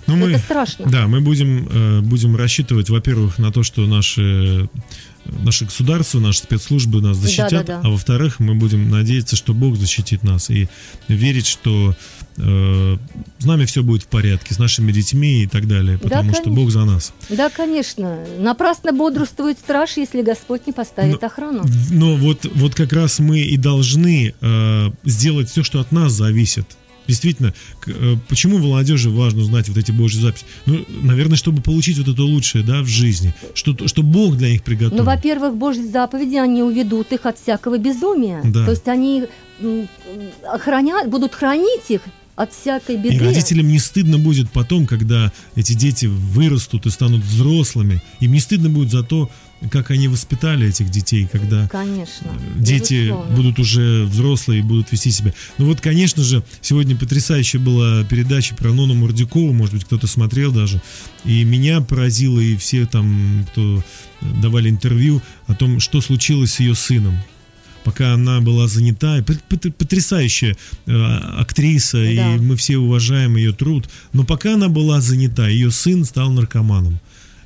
ну, 0.07 0.17
это 0.19 0.27
мы, 0.27 0.39
страшно. 0.39 0.85
Да, 0.91 1.07
мы 1.09 1.23
будем, 1.23 1.67
э, 1.67 2.01
будем 2.03 2.37
рассчитывать, 2.37 2.91
во-первых, 2.91 3.39
на 3.39 3.51
то, 3.51 3.63
что 3.63 3.87
наши 3.87 4.69
наше 5.25 5.65
государство, 5.65 6.19
наши 6.19 6.41
спецслужбы 6.41 7.01
нас 7.01 7.17
защитят, 7.17 7.51
да, 7.51 7.63
да, 7.63 7.81
да. 7.81 7.81
а 7.85 7.91
во-вторых, 7.91 8.39
мы 8.39 8.55
будем 8.55 8.91
надеяться, 8.91 9.35
что 9.35 9.55
Бог 9.55 9.77
защитит 9.77 10.25
нас 10.25 10.51
и 10.51 10.69
верить, 11.09 11.47
что 11.47 11.97
с 12.37 13.45
нами 13.45 13.65
все 13.67 13.83
будет 13.83 14.05
в 14.05 14.07
порядке, 14.07 14.55
с 14.55 14.59
нашими 14.59 14.93
детьми 14.93 15.43
и 15.43 15.47
так 15.47 15.67
далее, 15.69 15.99
потому 15.99 16.33
да, 16.33 16.39
что 16.41 16.51
Бог 16.51 16.71
за 16.71 16.85
нас. 16.85 17.13
Да, 17.29 17.51
конечно. 17.51 18.19
Напрасно 18.39 18.93
бодрствует 18.93 19.59
страж, 19.59 19.97
если 19.97 20.23
Господь 20.23 20.67
не 20.67 20.73
поставит 20.73 21.21
но, 21.21 21.27
охрану. 21.27 21.65
Но 21.91 22.17
вот, 22.17 22.47
вот 22.55 22.75
как 22.75 22.93
раз 22.93 23.19
мы 23.19 23.41
и 23.41 23.57
должны 23.57 24.35
э, 24.41 24.91
сделать 25.05 25.51
все, 25.51 25.63
что 25.63 25.81
от 25.81 25.93
нас 25.93 26.13
зависит 26.13 26.67
Действительно, 27.07 27.53
э, 27.87 28.15
почему 28.29 28.59
молодежи 28.59 29.11
важно 29.11 29.43
знать 29.43 29.69
вот 29.69 29.77
эти 29.77 29.91
Божьи 29.91 30.21
записи? 30.21 30.45
Ну, 30.67 30.85
наверное, 31.03 31.37
чтобы 31.37 31.61
получить 31.61 31.99
вот 31.99 32.09
это 32.09 32.23
лучшее, 32.23 32.65
да, 32.65 32.81
в 32.83 32.87
жизни, 32.87 33.35
что, 33.55 33.89
что 33.89 34.03
Бог 34.03 34.37
для 34.37 34.51
них 34.51 34.63
приготовил. 34.63 35.03
Ну, 35.03 35.05
во-первых, 35.05 35.57
Божьи 35.57 35.83
заповеди, 35.83 36.37
они 36.37 36.63
уведут 36.63 37.13
их 37.13 37.27
от 37.27 37.39
всякого 37.39 37.79
безумия. 37.79 38.41
Да. 38.45 38.65
То 38.65 38.71
есть 38.71 38.87
они 38.87 39.25
охранят, 40.45 41.09
будут 41.09 41.35
хранить 41.35 41.91
их 41.91 42.03
от 42.37 42.53
всякой 42.53 42.97
беды. 42.97 43.15
И 43.15 43.19
родителям 43.19 43.69
не 43.69 43.79
стыдно 43.79 44.19
будет 44.19 44.51
потом, 44.51 44.87
когда 44.87 45.33
эти 45.55 45.75
дети 45.75 46.07
вырастут 46.07 46.87
и 46.87 46.91
станут 46.91 47.23
взрослыми. 47.23 48.03
Им 48.21 48.33
не 48.33 48.41
стыдно 48.41 48.71
будет 48.71 48.91
за 48.91 49.03
то, 49.03 49.31
как 49.71 49.91
они 49.91 50.09
воспитали 50.09 50.69
этих 50.69 50.91
детей, 50.91 51.29
когда 51.31 51.69
конечно, 51.69 52.31
дети 52.57 53.05
безусловно. 53.05 53.37
будут 53.37 53.59
уже 53.59 54.05
взрослые 54.05 54.61
и 54.61 54.63
будут 54.63 54.91
вести 54.91 55.11
себя. 55.11 55.33
Ну 55.59 55.67
вот, 55.67 55.81
конечно 55.81 56.25
же, 56.25 56.43
сегодня 56.61 56.97
потрясающая 56.97 57.61
была 57.61 58.03
передача 58.05 58.55
про 58.55 58.73
Нону 58.73 58.95
Мурдюкову, 58.95 59.53
может 59.53 59.75
быть, 59.75 59.85
кто-то 59.85 60.07
смотрел 60.07 60.53
даже, 60.53 60.81
и 61.25 61.45
меня 61.45 61.81
поразило, 61.81 62.41
и 62.41 62.57
все 62.57 62.87
там, 62.87 63.47
кто 63.53 63.85
давали 64.21 64.69
интервью 64.69 65.23
о 65.47 65.55
том, 65.55 65.79
что 65.81 66.01
случилось 66.01 66.55
с 66.55 66.61
ее 66.61 66.75
сыном 66.75 67.17
пока 67.85 68.15
она 68.15 68.41
была 68.41 68.69
занята. 68.69 69.25
Потрясающая 69.79 70.57
э, 70.87 70.93
актриса, 71.39 71.99
да. 71.99 72.35
и 72.35 72.39
мы 72.39 72.57
все 72.57 72.79
уважаем 72.79 73.37
ее 73.37 73.53
труд. 73.53 73.89
Но 74.13 74.25
пока 74.25 74.55
она 74.55 74.69
была 74.69 75.01
занята, 75.01 75.49
ее 75.49 75.71
сын 75.71 76.05
стал 76.05 76.31
наркоманом 76.31 77.01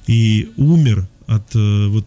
и 0.07 0.51
умер 0.57 1.07
от 1.27 1.55
э, 1.55 1.87
вот 1.89 2.07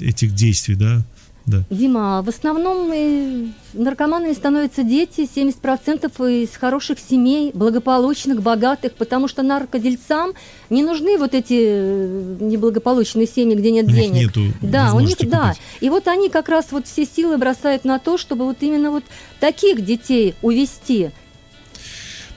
этих 0.00 0.34
действий, 0.34 0.76
да? 0.76 1.04
Да. 1.46 1.62
Дима, 1.68 2.22
в 2.22 2.28
основном 2.28 3.52
наркоманами 3.74 4.32
становятся 4.32 4.82
дети, 4.82 5.28
70% 5.32 6.42
из 6.42 6.56
хороших 6.56 6.98
семей, 6.98 7.50
благополучных, 7.52 8.42
богатых, 8.42 8.94
потому 8.94 9.28
что 9.28 9.42
наркодельцам 9.42 10.32
не 10.70 10.82
нужны 10.82 11.18
вот 11.18 11.34
эти 11.34 11.60
э, 11.60 12.36
неблагополучные 12.40 13.26
семьи, 13.26 13.54
где 13.54 13.70
нет 13.72 13.86
у 13.86 13.90
денег. 13.90 14.12
Них 14.12 14.36
нету 14.36 14.40
да, 14.62 14.94
у 14.94 15.00
них 15.00 15.16
купить. 15.16 15.30
да. 15.30 15.54
И 15.80 15.90
вот 15.90 16.08
они 16.08 16.30
как 16.30 16.48
раз 16.48 16.66
вот 16.70 16.86
все 16.86 17.04
силы 17.04 17.36
бросают 17.36 17.84
на 17.84 17.98
то, 17.98 18.16
чтобы 18.16 18.46
вот 18.46 18.58
именно 18.60 18.90
вот 18.90 19.04
таких 19.38 19.84
детей 19.84 20.34
увести 20.40 21.10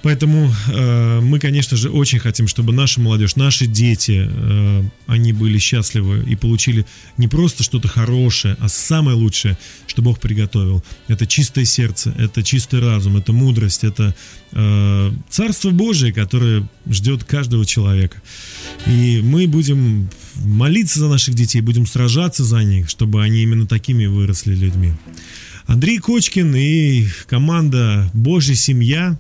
Поэтому 0.03 0.53
э, 0.71 1.19
мы, 1.21 1.39
конечно 1.39 1.75
же, 1.75 1.89
очень 1.89 2.19
хотим, 2.19 2.47
чтобы 2.47 2.71
наша 2.71 3.01
молодежь, 3.01 3.35
наши 3.35 3.65
дети, 3.65 4.27
э, 4.29 4.83
они 5.07 5.33
были 5.33 5.57
счастливы 5.57 6.23
и 6.23 6.35
получили 6.35 6.85
не 7.17 7.27
просто 7.27 7.63
что-то 7.63 7.87
хорошее, 7.87 8.55
а 8.59 8.69
самое 8.69 9.17
лучшее, 9.17 9.57
что 9.87 10.01
Бог 10.01 10.19
приготовил. 10.19 10.83
Это 11.07 11.25
чистое 11.25 11.65
сердце, 11.65 12.13
это 12.17 12.43
чистый 12.43 12.79
разум, 12.79 13.17
это 13.17 13.33
мудрость, 13.33 13.83
это 13.83 14.15
э, 14.51 15.11
Царство 15.29 15.71
Божие, 15.71 16.13
которое 16.13 16.67
ждет 16.89 17.23
каждого 17.23 17.65
человека. 17.65 18.21
И 18.85 19.21
мы 19.23 19.47
будем 19.47 20.09
молиться 20.35 20.99
за 20.99 21.07
наших 21.07 21.33
детей, 21.33 21.61
будем 21.61 21.87
сражаться 21.87 22.43
за 22.43 22.63
них, 22.63 22.89
чтобы 22.89 23.23
они 23.23 23.41
именно 23.41 23.65
такими 23.65 24.05
выросли 24.05 24.53
людьми. 24.53 24.93
Андрей 25.65 25.97
Кочкин 25.97 26.55
и 26.55 27.07
команда 27.27 28.09
«Божья 28.13 28.55
семья» 28.55 29.17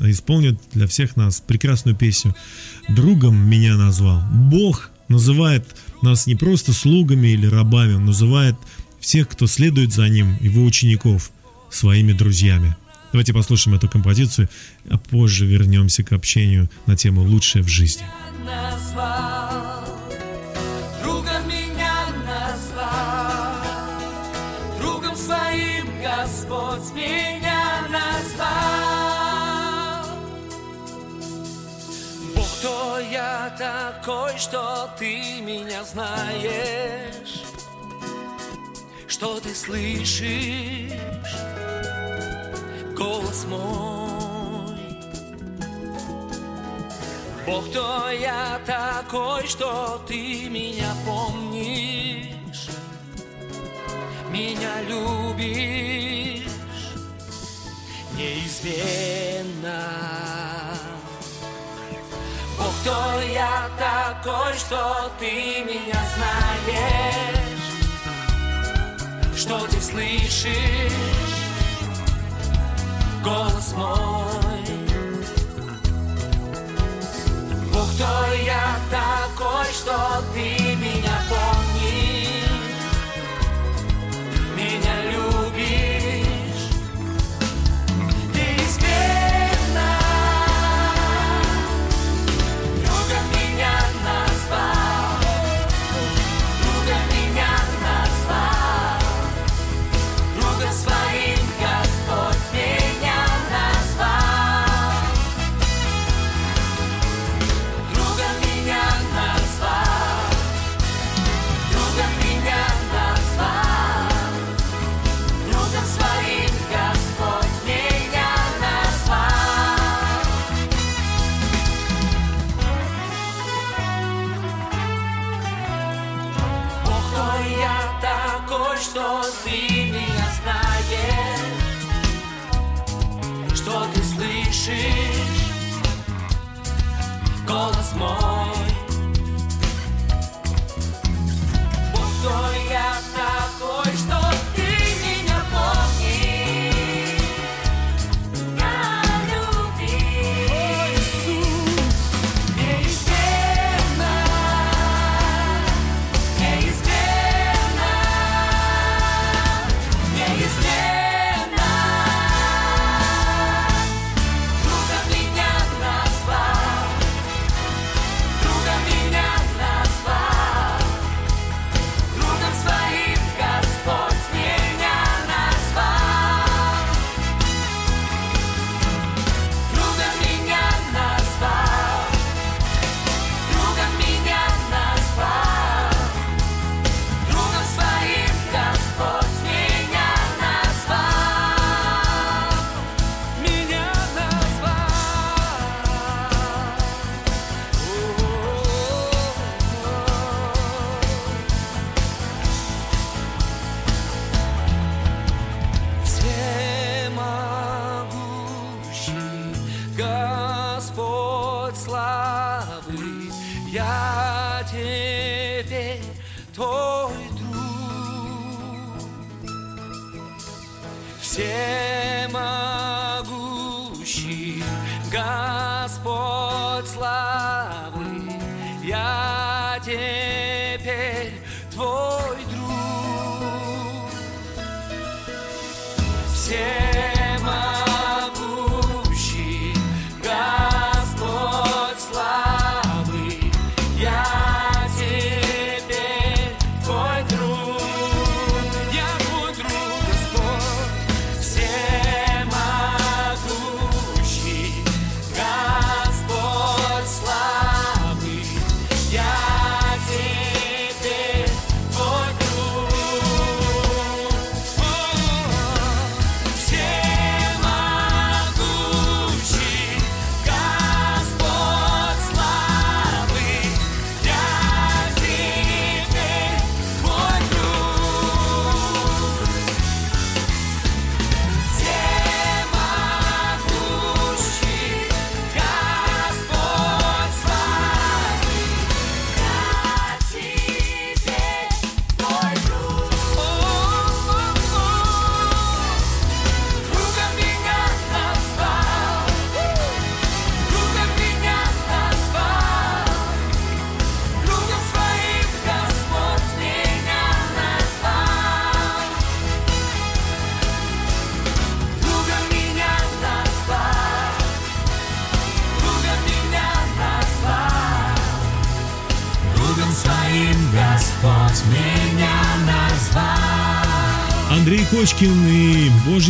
исполнят 0.00 0.60
для 0.72 0.86
всех 0.86 1.16
нас 1.16 1.40
прекрасную 1.40 1.96
песню 1.96 2.34
«Другом 2.88 3.36
меня 3.36 3.76
назвал». 3.76 4.22
Бог 4.32 4.90
называет 5.08 5.66
нас 6.02 6.26
не 6.26 6.36
просто 6.36 6.72
слугами 6.72 7.28
или 7.28 7.46
рабами, 7.46 7.94
он 7.94 8.06
называет 8.06 8.56
всех, 9.00 9.28
кто 9.28 9.46
следует 9.46 9.92
за 9.92 10.08
ним, 10.08 10.36
его 10.40 10.64
учеников, 10.64 11.32
своими 11.70 12.12
друзьями. 12.12 12.76
Давайте 13.12 13.32
послушаем 13.32 13.76
эту 13.76 13.88
композицию, 13.88 14.48
а 14.88 14.98
позже 14.98 15.46
вернемся 15.46 16.04
к 16.04 16.12
общению 16.12 16.70
на 16.86 16.96
тему 16.96 17.22
«Лучшее 17.22 17.64
в 17.64 17.68
жизни». 17.68 18.04
Господь 18.46 19.39
что 34.50 34.90
ты 34.98 35.40
меня 35.42 35.84
знаешь, 35.84 37.44
что 39.06 39.38
ты 39.38 39.54
слышишь 39.54 40.90
голос 42.96 43.44
мой. 43.44 44.76
Бог, 47.46 47.70
кто 47.70 48.10
я 48.10 48.60
такой, 48.66 49.46
что 49.46 50.02
ты 50.08 50.48
меня 50.48 50.96
помнишь, 51.06 52.70
меня 54.32 54.82
любишь 54.82 56.50
неизменно. 58.16 59.80
Кто 62.80 63.20
я 63.20 63.68
такой, 63.78 64.54
что 64.54 65.10
ты 65.18 65.62
меня 65.66 66.02
знаешь, 66.16 67.60
что 69.36 69.66
ты 69.66 69.78
слышишь 69.78 70.92
голос 73.22 73.74
мой. 73.76 74.64
Бог, 77.70 77.88
кто 77.96 78.32
я 78.44 78.78
такой, 78.90 79.66
что 79.74 80.24
ты 80.32 80.74
меня 80.76 80.89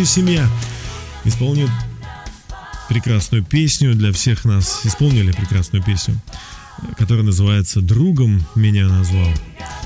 Божья 0.01 0.15
семья 0.15 0.51
исполнят 1.27 1.69
прекрасную 2.89 3.45
песню 3.45 3.95
для 3.95 4.13
всех 4.13 4.47
нас. 4.47 4.81
Исполнили 4.87 5.31
прекрасную 5.31 5.85
песню, 5.85 6.19
которая 6.97 7.23
называется 7.23 7.83
«Другом 7.83 8.41
меня 8.55 8.89
назвал». 8.89 9.29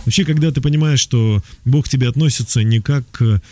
Вообще, 0.05 0.25
когда 0.25 0.53
ты 0.53 0.61
понимаешь, 0.61 1.01
что 1.01 1.43
Бог 1.65 1.87
к 1.87 1.89
тебе 1.89 2.09
относится 2.09 2.63
не 2.63 2.81
как 2.81 3.11
к, 3.11 3.43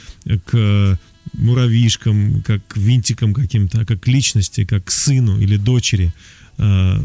к 0.45 1.01
муравьишкам, 1.33 2.43
как 2.43 2.65
к 2.69 2.77
винтикам 2.77 3.35
каким-то, 3.35 3.81
а 3.81 3.85
как 3.85 4.03
к 4.03 4.07
личности, 4.07 4.65
как 4.65 4.85
к 4.85 4.93
сыну 4.93 5.41
или 5.41 5.57
дочери, 5.57 6.15
а, 6.59 7.05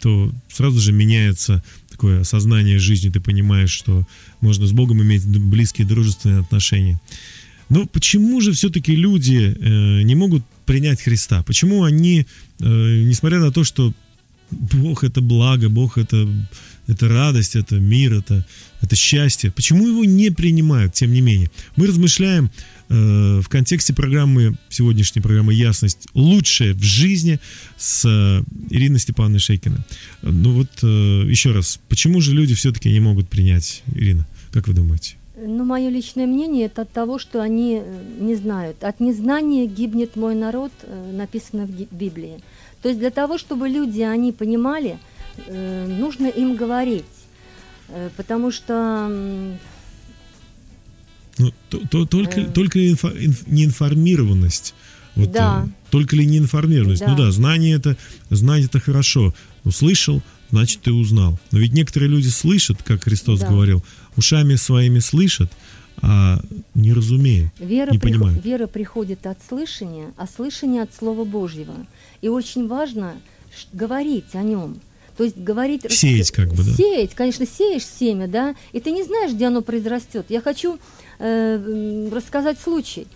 то 0.00 0.32
сразу 0.48 0.80
же 0.80 0.92
меняется 0.92 1.62
такое 1.90 2.22
осознание 2.22 2.78
жизни, 2.78 3.10
ты 3.10 3.20
понимаешь, 3.20 3.72
что 3.72 4.06
можно 4.40 4.66
с 4.66 4.72
Богом 4.72 5.02
иметь 5.02 5.26
близкие 5.26 5.86
дружественные 5.86 6.40
отношения. 6.40 6.98
Но 7.68 7.86
почему 7.86 8.40
же 8.40 8.52
все-таки 8.52 8.94
люди 8.94 9.56
э, 9.58 10.02
не 10.02 10.14
могут 10.14 10.44
принять 10.64 11.02
Христа? 11.02 11.42
Почему 11.42 11.84
они, 11.84 12.26
э, 12.60 13.02
несмотря 13.04 13.40
на 13.40 13.50
то, 13.50 13.64
что 13.64 13.92
Бог 14.50 15.02
это 15.04 15.20
благо, 15.20 15.68
Бог 15.68 15.98
это, 15.98 16.28
это 16.86 17.08
радость, 17.08 17.56
это 17.56 17.76
мир, 17.76 18.14
это, 18.14 18.46
это 18.80 18.94
счастье, 18.94 19.50
почему 19.50 19.88
его 19.88 20.04
не 20.04 20.30
принимают, 20.30 20.94
тем 20.94 21.12
не 21.12 21.20
менее? 21.20 21.50
Мы 21.74 21.88
размышляем 21.88 22.50
э, 22.88 23.40
в 23.42 23.48
контексте 23.48 23.92
программы, 23.92 24.56
сегодняшней 24.68 25.20
программы 25.20 25.52
«Ясность. 25.54 26.06
Лучшее 26.14 26.74
в 26.74 26.82
жизни» 26.82 27.40
с 27.76 28.04
э, 28.04 28.44
Ириной 28.70 29.00
Степановной 29.00 29.40
Шейкиной. 29.40 29.80
Ну 30.22 30.52
вот 30.52 30.70
э, 30.82 30.86
еще 31.28 31.50
раз, 31.52 31.80
почему 31.88 32.20
же 32.20 32.32
люди 32.32 32.54
все-таки 32.54 32.90
не 32.90 33.00
могут 33.00 33.28
принять, 33.28 33.82
Ирина, 33.94 34.26
как 34.52 34.68
вы 34.68 34.74
думаете? 34.74 35.16
Ну, 35.38 35.64
мое 35.64 35.90
личное 35.90 36.26
мнение 36.26 36.66
это 36.66 36.82
от 36.82 36.90
того, 36.90 37.18
что 37.18 37.42
они 37.42 37.82
э, 37.82 38.02
не 38.20 38.34
знают. 38.36 38.82
От 38.82 39.00
незнания 39.00 39.66
гибнет 39.66 40.16
мой 40.16 40.34
народ, 40.34 40.72
э, 40.82 41.12
написано 41.12 41.66
в 41.66 41.70
Библии. 41.70 42.40
То 42.82 42.88
есть 42.88 42.98
для 43.00 43.10
того, 43.10 43.36
чтобы 43.36 43.68
люди, 43.68 44.00
они 44.00 44.32
понимали, 44.32 44.98
э, 45.46 45.86
нужно 45.86 46.26
им 46.26 46.56
говорить. 46.56 47.04
Потому 48.16 48.50
что 48.50 49.08
Ну, 51.38 51.52
то, 51.68 51.78
то- 51.90 52.06
только, 52.06 52.40
Э. 52.40 52.46
только 52.46 52.78
инфо- 52.78 53.14
инф- 53.16 53.44
неинформированность. 53.46 54.74
Вот, 55.14 55.30
Да. 55.32 55.66
э, 55.66 55.90
только 55.90 56.16
ли 56.16 56.24
неинформированность? 56.26 57.02
Ну 57.06 57.14
Да. 57.14 57.24
да, 57.26 57.30
знание 57.30 57.76
это, 57.76 57.96
знать 58.30 58.64
это 58.64 58.80
хорошо. 58.80 59.34
Услышал, 59.64 60.22
значит 60.50 60.82
ты 60.82 60.92
узнал. 60.92 61.38
Но 61.50 61.58
ведь 61.58 61.72
некоторые 61.72 62.08
люди 62.10 62.28
слышат, 62.28 62.82
как 62.82 63.04
Христос 63.04 63.40
Да. 63.40 63.48
говорил, 63.48 63.82
ушами 64.16 64.54
своими 64.56 64.98
слышат, 65.00 65.50
а 66.02 66.40
не 66.74 66.92
разумеют, 66.92 67.52
вера, 67.58 67.90
не 67.90 67.98
приход- 67.98 68.20
понимают. 68.20 68.44
вера 68.44 68.66
приходит 68.66 69.26
от 69.26 69.38
слышания, 69.48 70.12
а 70.16 70.26
слышание 70.26 70.82
от 70.82 70.94
Слова 70.94 71.24
Божьего. 71.24 71.74
И 72.20 72.28
очень 72.28 72.68
важно 72.68 73.14
говорить 73.72 74.34
о 74.34 74.42
нем. 74.42 74.78
То 75.16 75.24
есть 75.24 75.38
говорить... 75.38 75.90
Сеять 75.90 76.30
как 76.30 76.50
бы, 76.52 76.62
да? 76.62 76.74
Сеять, 76.74 77.14
конечно, 77.14 77.46
сеешь 77.46 77.86
семя, 77.86 78.28
да, 78.28 78.54
и 78.72 78.80
ты 78.80 78.90
не 78.90 79.02
знаешь, 79.02 79.32
где 79.32 79.46
оно 79.46 79.62
произрастет. 79.62 80.26
Я 80.28 80.42
хочу 80.42 80.78
э, 81.18 82.10
рассказать 82.12 82.60
случай. 82.60 83.06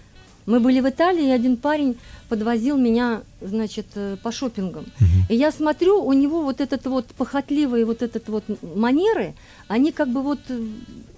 Мы 0.47 0.61
были 0.61 0.81
в 0.81 0.89
Италии, 0.89 1.29
и 1.29 1.31
один 1.31 1.57
парень 1.57 1.97
подвозил 2.29 2.77
меня, 2.77 3.23
значит, 3.41 3.87
э, 3.95 4.17
по 4.23 4.33
шопингам. 4.33 4.87
И 5.29 5.37
я 5.37 5.53
смотрю, 5.53 6.03
у 6.03 6.13
него 6.13 6.43
вот 6.43 6.61
этот 6.61 6.87
вот 6.87 7.07
похотливые 7.07 7.85
вот 7.85 8.03
этот 8.03 8.29
вот 8.29 8.45
манеры, 8.75 9.35
они 9.69 9.93
как 9.93 10.09
бы 10.09 10.23
вот 10.23 10.41
э, 10.49 10.61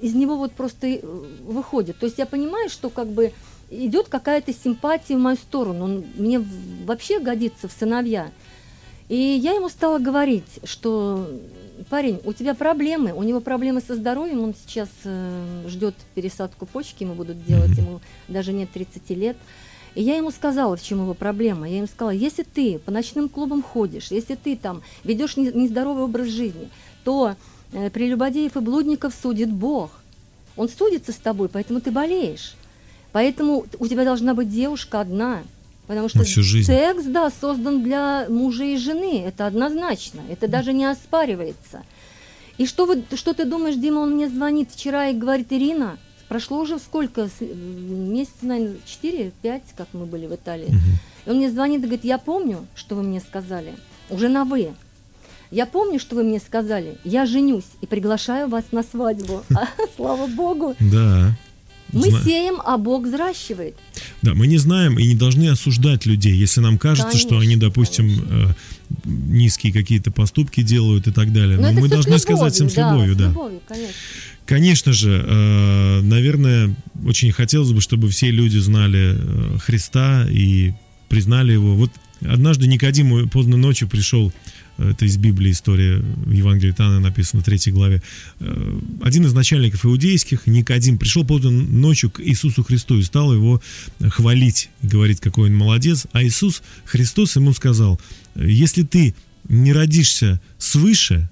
из 0.00 0.14
него 0.14 0.36
вот 0.36 0.52
просто 0.52 0.86
э, 0.86 1.00
выходят. 1.46 1.98
То 1.98 2.06
есть 2.06 2.18
я 2.18 2.26
понимаю, 2.26 2.68
что 2.68 2.90
как 2.90 3.08
бы 3.08 3.32
идет 3.70 4.08
какая-то 4.08 4.52
симпатия 4.52 5.16
в 5.16 5.20
мою 5.20 5.36
сторону. 5.36 5.84
Он 5.84 6.04
мне 6.16 6.44
вообще 6.84 7.20
годится 7.20 7.68
в 7.68 7.72
сыновья. 7.72 8.30
И 9.08 9.16
я 9.16 9.52
ему 9.52 9.68
стала 9.68 9.98
говорить, 9.98 10.60
что 10.64 11.28
парень, 11.82 12.20
у 12.24 12.32
тебя 12.32 12.54
проблемы, 12.54 13.12
у 13.12 13.22
него 13.22 13.40
проблемы 13.40 13.80
со 13.80 13.94
здоровьем, 13.94 14.42
он 14.42 14.54
сейчас 14.54 14.88
э, 15.04 15.64
ждет 15.68 15.94
пересадку 16.14 16.66
почки, 16.66 17.02
ему 17.02 17.14
будут 17.14 17.44
делать, 17.44 17.76
ему 17.76 18.00
даже 18.28 18.52
нет 18.52 18.70
30 18.72 19.10
лет. 19.10 19.36
И 19.94 20.02
я 20.02 20.16
ему 20.16 20.30
сказала, 20.30 20.76
в 20.76 20.82
чем 20.82 21.00
его 21.00 21.14
проблема. 21.14 21.68
Я 21.68 21.78
ему 21.78 21.86
сказала, 21.86 22.10
если 22.10 22.44
ты 22.44 22.78
по 22.78 22.90
ночным 22.90 23.28
клубам 23.28 23.62
ходишь, 23.62 24.10
если 24.10 24.34
ты 24.34 24.56
там 24.56 24.82
ведешь 25.04 25.36
не- 25.36 25.52
нездоровый 25.52 26.04
образ 26.04 26.28
жизни, 26.28 26.70
то 27.04 27.36
э, 27.72 27.90
прелюбодеев 27.90 28.56
и 28.56 28.60
блудников 28.60 29.14
судит 29.20 29.50
Бог. 29.50 29.90
Он 30.56 30.68
судится 30.68 31.12
с 31.12 31.16
тобой, 31.16 31.48
поэтому 31.48 31.80
ты 31.80 31.90
болеешь. 31.90 32.54
Поэтому 33.12 33.66
у 33.78 33.86
тебя 33.86 34.04
должна 34.04 34.34
быть 34.34 34.50
девушка 34.50 35.00
одна. 35.00 35.42
Потому 35.86 36.08
что 36.08 36.22
всю 36.24 36.42
жизнь. 36.42 36.66
секс, 36.66 37.04
да, 37.04 37.30
создан 37.40 37.82
для 37.82 38.26
мужа 38.28 38.64
и 38.64 38.76
жены. 38.76 39.24
Это 39.26 39.46
однозначно. 39.46 40.20
Это 40.30 40.48
даже 40.48 40.72
не 40.72 40.84
оспаривается. 40.84 41.82
И 42.58 42.66
что, 42.66 42.86
вы, 42.86 43.02
что 43.14 43.34
ты 43.34 43.44
думаешь, 43.44 43.76
Дима, 43.76 44.00
он 44.00 44.12
мне 44.14 44.28
звонит 44.28 44.70
вчера 44.70 45.08
и 45.08 45.14
говорит, 45.14 45.48
Ирина, 45.52 45.98
прошло 46.28 46.58
уже 46.60 46.78
сколько, 46.78 47.26
с- 47.28 47.40
м, 47.42 48.12
месяца, 48.14 48.36
наверное, 48.42 48.76
4-5, 48.86 49.62
как 49.76 49.88
мы 49.92 50.06
были 50.06 50.26
в 50.26 50.34
Италии. 50.34 50.72
И 51.26 51.30
он 51.30 51.36
мне 51.36 51.50
звонит 51.50 51.78
и 51.80 51.82
говорит, 51.82 52.04
я 52.04 52.18
помню, 52.18 52.66
что 52.74 52.94
вы 52.94 53.02
мне 53.02 53.20
сказали, 53.20 53.74
уже 54.10 54.28
на 54.28 54.44
«вы». 54.44 54.72
Я 55.50 55.66
помню, 55.66 55.98
что 56.00 56.16
вы 56.16 56.24
мне 56.24 56.38
сказали, 56.40 56.96
я 57.04 57.26
женюсь 57.26 57.66
и 57.82 57.86
приглашаю 57.86 58.48
вас 58.48 58.64
на 58.72 58.82
свадьбу. 58.82 59.42
А, 59.54 59.66
Слава 59.96 60.26
Богу. 60.26 60.74
Да. 60.80 61.36
Мы 61.92 62.08
Зна- 62.08 62.22
сеем, 62.24 62.54
а 62.64 62.78
Бог 62.78 63.04
взращивает. 63.04 63.74
Да, 64.22 64.34
мы 64.34 64.46
не 64.46 64.56
знаем 64.58 64.98
и 64.98 65.06
не 65.06 65.14
должны 65.14 65.48
осуждать 65.48 66.06
людей, 66.06 66.34
если 66.34 66.60
нам 66.60 66.78
кажется, 66.78 67.18
что 67.18 67.36
они, 67.36 67.54
Конечно, 67.56 67.68
допустим, 67.68 68.24
э, 68.30 68.46
низкие 69.04 69.72
какие-то 69.72 70.10
поступки 70.10 70.62
делают 70.62 71.06
и 71.06 71.12
так 71.12 71.32
далее. 71.32 71.56
Но 71.56 71.64
Но 71.64 71.68
это 71.70 71.80
мы 71.80 71.88
с 71.88 71.90
должны 71.90 72.18
сказать 72.18 72.58
им 72.60 72.70
с 72.70 72.76
любовью, 72.76 73.14
с 73.14 73.18
да. 73.18 73.28
любовью, 73.28 73.60
конечно. 73.68 73.94
Конечно 74.46 74.92
же, 74.92 75.24
э, 75.26 76.00
наверное, 76.02 76.74
очень 77.06 77.30
хотелось 77.32 77.72
бы, 77.72 77.80
чтобы 77.80 78.08
все 78.08 78.30
люди 78.30 78.58
знали 78.58 79.16
э, 79.18 79.58
Христа 79.60 80.26
и 80.30 80.72
признали 81.08 81.52
его. 81.52 81.74
Вот 81.74 81.90
однажды 82.22 82.66
Никодим 82.66 83.28
поздно 83.28 83.56
ночью 83.56 83.88
пришел, 83.88 84.32
это 84.78 85.04
из 85.04 85.16
Библии 85.16 85.52
история, 85.52 85.98
в 85.98 86.30
Евангелии 86.30 86.72
Тана 86.72 87.00
написано 87.00 87.42
в 87.42 87.44
третьей 87.44 87.72
главе. 87.72 88.02
Э, 88.40 88.80
Один 89.02 89.26
из 89.26 89.32
начальников 89.32 89.84
иудейских, 89.84 90.46
Никодим, 90.46 90.98
пришел 90.98 91.24
поздно 91.24 91.50
ночью 91.50 92.10
к 92.10 92.20
Иисусу 92.20 92.64
Христу 92.64 92.98
и 92.98 93.02
стал 93.02 93.32
его 93.32 93.60
хвалить, 94.00 94.70
и 94.82 94.86
говорить, 94.86 95.20
какой 95.20 95.50
он 95.50 95.56
молодец. 95.56 96.06
А 96.12 96.22
Иисус 96.22 96.62
Христос 96.84 97.36
ему 97.36 97.52
сказал, 97.52 98.00
если 98.34 98.82
ты 98.82 99.14
не 99.48 99.72
родишься 99.72 100.40
свыше, 100.58 101.28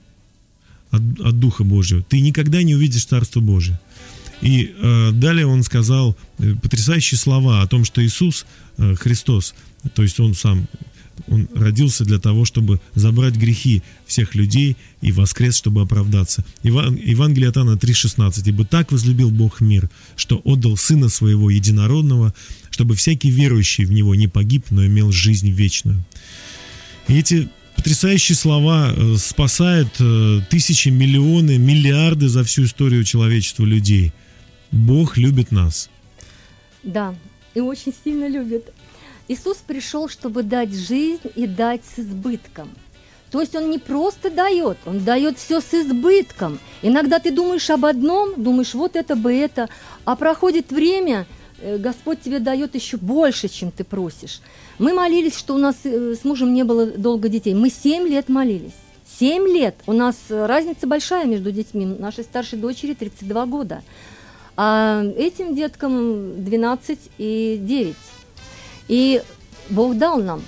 от, 0.90 1.02
от 1.20 1.38
Духа 1.38 1.64
Божьего, 1.64 2.02
ты 2.02 2.20
никогда 2.20 2.62
не 2.62 2.74
увидишь 2.74 3.04
Царство 3.06 3.40
Божие. 3.40 3.78
И 4.40 4.74
э, 4.76 5.10
далее 5.12 5.46
он 5.46 5.62
сказал 5.62 6.16
э, 6.38 6.54
потрясающие 6.60 7.18
слова 7.18 7.62
о 7.62 7.66
том, 7.66 7.84
что 7.84 8.04
Иисус 8.04 8.46
э, 8.78 8.94
Христос, 8.94 9.54
то 9.94 10.02
есть 10.02 10.18
он 10.18 10.34
сам, 10.34 10.66
он 11.28 11.48
родился 11.54 12.04
для 12.04 12.18
того, 12.18 12.44
чтобы 12.44 12.80
забрать 12.94 13.34
грехи 13.34 13.82
всех 14.06 14.34
людей 14.34 14.76
и 15.00 15.12
воскрес, 15.12 15.56
чтобы 15.56 15.82
оправдаться. 15.82 16.44
Иван, 16.62 16.96
Евангелие 16.96 17.48
от 17.48 17.56
Иоанна 17.56 17.76
3,16. 17.76 18.42
«Ибо 18.46 18.64
так 18.64 18.92
возлюбил 18.92 19.30
Бог 19.30 19.60
мир, 19.60 19.90
что 20.16 20.40
отдал 20.44 20.76
Сына 20.76 21.08
Своего 21.08 21.50
Единородного, 21.50 22.34
чтобы 22.70 22.94
всякий 22.94 23.30
верующий 23.30 23.84
в 23.84 23.92
Него 23.92 24.14
не 24.14 24.28
погиб, 24.28 24.66
но 24.70 24.84
имел 24.86 25.12
жизнь 25.12 25.50
вечную». 25.50 26.04
И 27.08 27.18
эти 27.18 27.48
потрясающие 27.76 28.36
слова 28.36 28.92
э, 28.94 29.16
спасают 29.16 29.88
э, 30.00 30.40
тысячи, 30.50 30.90
миллионы, 30.90 31.58
миллиарды 31.58 32.28
за 32.28 32.44
всю 32.44 32.64
историю 32.64 33.04
человечества 33.04 33.64
людей. 33.64 34.12
Бог 34.70 35.16
любит 35.16 35.50
нас. 35.50 35.90
Да, 36.82 37.14
и 37.54 37.60
очень 37.60 37.92
сильно 38.04 38.28
любит. 38.28 38.72
Иисус 39.30 39.58
пришел, 39.58 40.08
чтобы 40.08 40.42
дать 40.42 40.74
жизнь 40.74 41.30
и 41.36 41.46
дать 41.46 41.82
с 41.84 42.00
избытком. 42.00 42.68
То 43.30 43.40
есть 43.40 43.54
он 43.54 43.70
не 43.70 43.78
просто 43.78 44.28
дает, 44.28 44.76
он 44.86 45.04
дает 45.04 45.38
все 45.38 45.60
с 45.60 45.72
избытком. 45.72 46.58
Иногда 46.82 47.20
ты 47.20 47.30
думаешь 47.30 47.70
об 47.70 47.84
одном, 47.84 48.42
думаешь, 48.42 48.74
вот 48.74 48.96
это 48.96 49.14
бы 49.14 49.32
это, 49.32 49.68
а 50.04 50.16
проходит 50.16 50.72
время, 50.72 51.26
э, 51.60 51.78
Господь 51.78 52.20
тебе 52.22 52.40
дает 52.40 52.74
еще 52.74 52.96
больше, 52.96 53.46
чем 53.46 53.70
ты 53.70 53.84
просишь. 53.84 54.40
Мы 54.80 54.94
молились, 54.94 55.36
что 55.36 55.54
у 55.54 55.58
нас 55.58 55.76
э, 55.84 56.16
с 56.20 56.24
мужем 56.24 56.52
не 56.52 56.64
было 56.64 56.86
долго 56.86 57.28
детей. 57.28 57.54
Мы 57.54 57.70
семь 57.70 58.08
лет 58.08 58.28
молились. 58.28 58.80
Семь 59.20 59.46
лет. 59.46 59.76
У 59.86 59.92
нас 59.92 60.16
э, 60.28 60.46
разница 60.46 60.88
большая 60.88 61.26
между 61.26 61.52
детьми. 61.52 61.86
Нашей 61.86 62.24
старшей 62.24 62.58
дочери 62.58 62.94
32 62.94 63.46
года. 63.46 63.82
А 64.56 65.04
этим 65.16 65.54
деткам 65.54 66.44
12 66.44 66.98
и 67.18 67.58
9. 67.60 67.94
И 68.90 69.22
Бог 69.68 69.96
дал 69.96 70.20
нам 70.20 70.42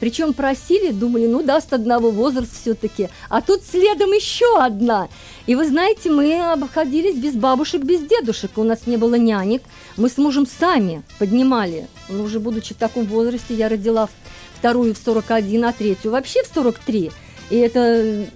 Причем 0.00 0.32
просили, 0.32 0.92
думали, 0.92 1.26
ну 1.26 1.42
даст 1.44 1.72
одного 1.74 2.10
возраст 2.10 2.50
все-таки. 2.60 3.08
А 3.28 3.42
тут 3.42 3.60
следом 3.70 4.10
еще 4.12 4.58
одна. 4.64 5.08
И 5.46 5.54
вы 5.54 5.68
знаете, 5.68 6.10
мы 6.10 6.52
обходились 6.52 7.16
без 7.16 7.34
бабушек, 7.34 7.82
без 7.84 8.00
дедушек. 8.00 8.56
У 8.56 8.64
нас 8.64 8.86
не 8.86 8.96
было 8.96 9.16
нянек. 9.16 9.62
Мы 9.98 10.08
с 10.08 10.16
мужем 10.16 10.46
сами 10.46 11.02
поднимали. 11.18 11.86
Ну, 12.08 12.24
уже 12.24 12.40
будучи 12.40 12.72
в 12.72 12.78
таком 12.78 13.04
возрасте, 13.04 13.54
я 13.54 13.68
родила 13.68 14.08
вторую 14.58 14.94
в 14.94 14.98
41, 15.04 15.64
а 15.66 15.72
третью 15.72 16.10
вообще 16.12 16.42
в 16.44 16.54
43. 16.54 17.10
И 17.50 17.56
это 17.56 18.26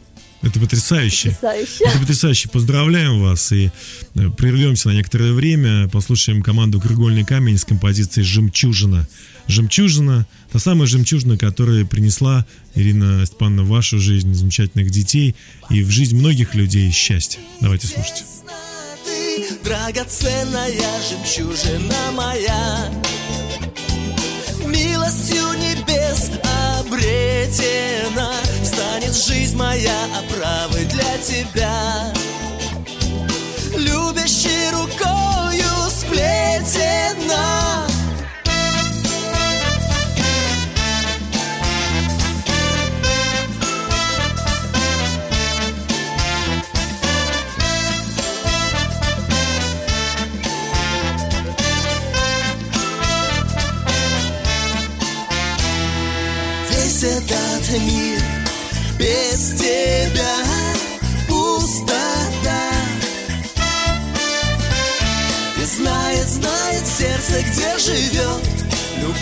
Это 0.43 0.61
потрясающе. 0.61 1.31
потрясающе. 1.31 1.85
Это 1.85 1.99
потрясающе. 1.99 2.49
Поздравляем 2.51 3.23
вас 3.23 3.51
и 3.53 3.71
э, 4.15 4.31
прервемся 4.37 4.89
на 4.91 4.93
некоторое 4.95 5.33
время. 5.33 5.89
Послушаем 5.89 6.43
команду 6.43 6.79
«Кругольный 6.81 7.25
камень» 7.25 7.57
с 7.57 7.65
композицией 7.65 8.27
«Жемчужина». 8.27 9.09
«Жемчужина»— 9.49 10.27
та 10.53 10.59
самая 10.59 10.87
жемчужина, 10.87 11.39
которая 11.39 11.85
принесла 11.85 12.45
Ирина 12.75 13.25
Степановна 13.27 13.63
в 13.63 13.69
вашу 13.69 13.99
жизнь 13.99 14.35
замечательных 14.35 14.91
детей 14.91 15.37
и 15.71 15.83
в 15.83 15.91
жизнь 15.91 16.17
многих 16.17 16.55
людей 16.55 16.91
счастье. 16.91 17.41
Давайте 17.61 17.87
слушать. 17.87 18.25
Драгоценная 19.63 20.73
жемчужина 21.09 22.13
моя 22.13 22.91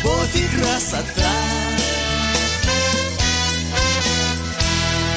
любовь 0.05 0.37
и 0.37 0.47
красота 0.57 1.33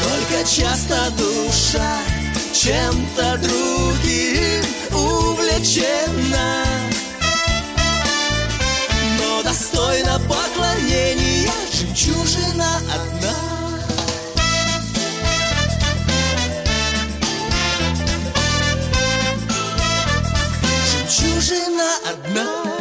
Только 0.03 0.47
часто 0.49 1.11
душа 1.17 1.97
чем-то 2.53 3.37
другим 3.37 4.65
увлечена 4.91 6.63
но 9.19 9.43
достойна 9.43 10.19
поклонения 10.19 11.51
жемчужина 11.73 12.77
одна. 12.93 13.35
Жемчужина 20.91 21.89
одна. 22.09 22.76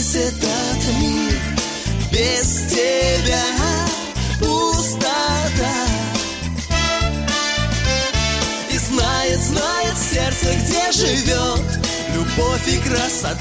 Весь 0.00 0.14
этот 0.14 0.94
мир 0.98 1.38
без 2.10 2.70
тебя 2.70 3.44
пустота. 4.38 5.76
И 8.70 8.78
знает, 8.78 9.40
знает 9.40 9.94
сердце, 9.98 10.54
где 10.54 10.90
живет 10.92 11.80
любовь 12.14 12.66
и 12.66 12.78
красота. 12.78 13.36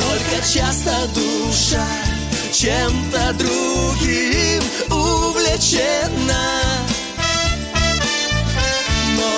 Только 0.00 0.48
часто 0.50 1.06
душа 1.14 1.86
чем-то 2.50 3.34
другим 3.34 4.62
увлечена. 4.90 6.48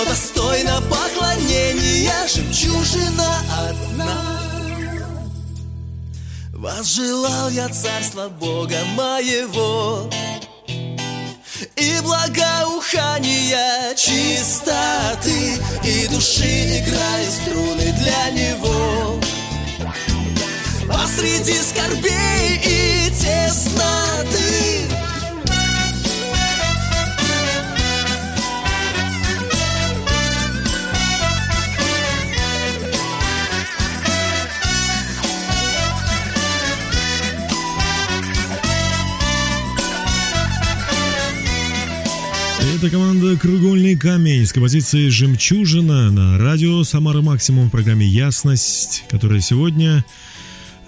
Достойна 0.07 0.81
поклонения 0.83 2.27
жемчужина 2.27 3.29
одна. 3.69 4.41
Возжелал 6.61 7.49
я 7.49 7.69
царство 7.69 8.29
Бога 8.29 8.77
моего 8.95 10.11
И 11.75 12.01
благоухания 12.03 13.95
чистоты 13.95 15.59
И 15.85 16.07
души 16.09 16.81
играют 16.81 17.31
струны 17.31 17.93
для 17.99 18.31
него 18.31 19.19
Посреди 20.87 21.57
скорбей 21.63 22.61
и 22.63 23.11
тесноты 23.11 24.91
Это 42.81 42.89
команда 42.89 43.37
«Кругольный 43.37 43.95
камень» 43.95 44.47
с 44.47 44.55
композицией 44.55 45.11
«Жемчужина» 45.11 46.11
на 46.11 46.39
радио 46.39 46.83
«Самара 46.83 47.21
Максимум» 47.21 47.69
в 47.69 47.71
программе 47.71 48.07
«Ясность», 48.07 49.05
которая 49.11 49.43
сегодня 49.43 50.03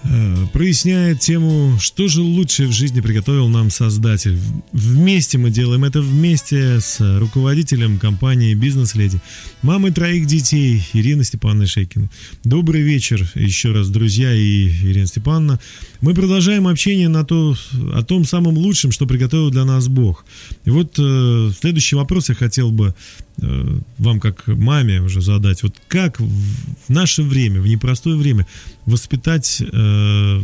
э, 0.03 0.47
проясняет 0.51 1.19
тему, 1.19 1.77
что 1.79 2.07
же 2.07 2.21
лучше 2.21 2.65
в 2.65 2.71
жизни 2.71 2.99
приготовил 2.99 3.47
нам 3.47 3.69
Создатель. 3.69 4.39
Вместе 4.71 5.37
мы 5.37 5.51
делаем 5.51 5.83
это 5.83 6.01
вместе 6.01 6.79
с 6.79 6.97
руководителем 7.19 7.99
компании 7.99 8.55
«Бизнес-леди», 8.55 9.21
мамой 9.61 9.91
троих 9.91 10.25
детей 10.25 10.83
Ириной 10.93 11.25
Степановной 11.25 11.67
Шейкиной. 11.67 12.09
Добрый 12.43 12.81
вечер 12.81 13.29
еще 13.35 13.71
раз, 13.71 13.89
друзья 13.89 14.33
и 14.33 14.67
Ирина 14.67 15.05
Степановна. 15.05 15.59
Мы 16.03 16.13
продолжаем 16.13 16.67
общение 16.67 17.07
на 17.07 17.23
то, 17.23 17.55
о 17.93 18.03
том 18.03 18.25
самом 18.25 18.57
лучшем, 18.57 18.91
что 18.91 19.07
приготовил 19.07 19.51
для 19.51 19.63
нас 19.63 19.87
Бог. 19.87 20.25
И 20.65 20.69
вот 20.69 20.99
э, 20.99 21.51
следующий 21.57 21.95
вопрос 21.95 22.27
я 22.27 22.35
хотел 22.35 22.71
бы 22.71 22.93
э, 23.41 23.79
вам, 23.99 24.19
как 24.19 24.47
маме, 24.47 24.99
уже 24.99 25.21
задать. 25.21 25.63
Вот 25.63 25.75
как 25.87 26.19
в 26.19 26.89
наше 26.89 27.23
время, 27.23 27.61
в 27.61 27.67
непростое 27.67 28.17
время, 28.17 28.45
воспитать 28.85 29.61
э, 29.61 30.41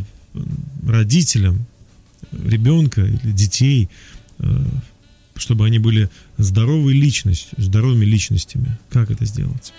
родителям 0.87 1.65
ребенка 2.31 3.01
или 3.01 3.33
детей, 3.33 3.89
э, 4.37 4.63
чтобы 5.35 5.65
они 5.65 5.79
были 5.79 6.09
здоровой 6.37 6.93
личностью, 6.93 7.49
здоровыми 7.57 8.05
личностями? 8.05 8.77
Как 8.89 9.11
это 9.11 9.25
сделать? 9.25 9.73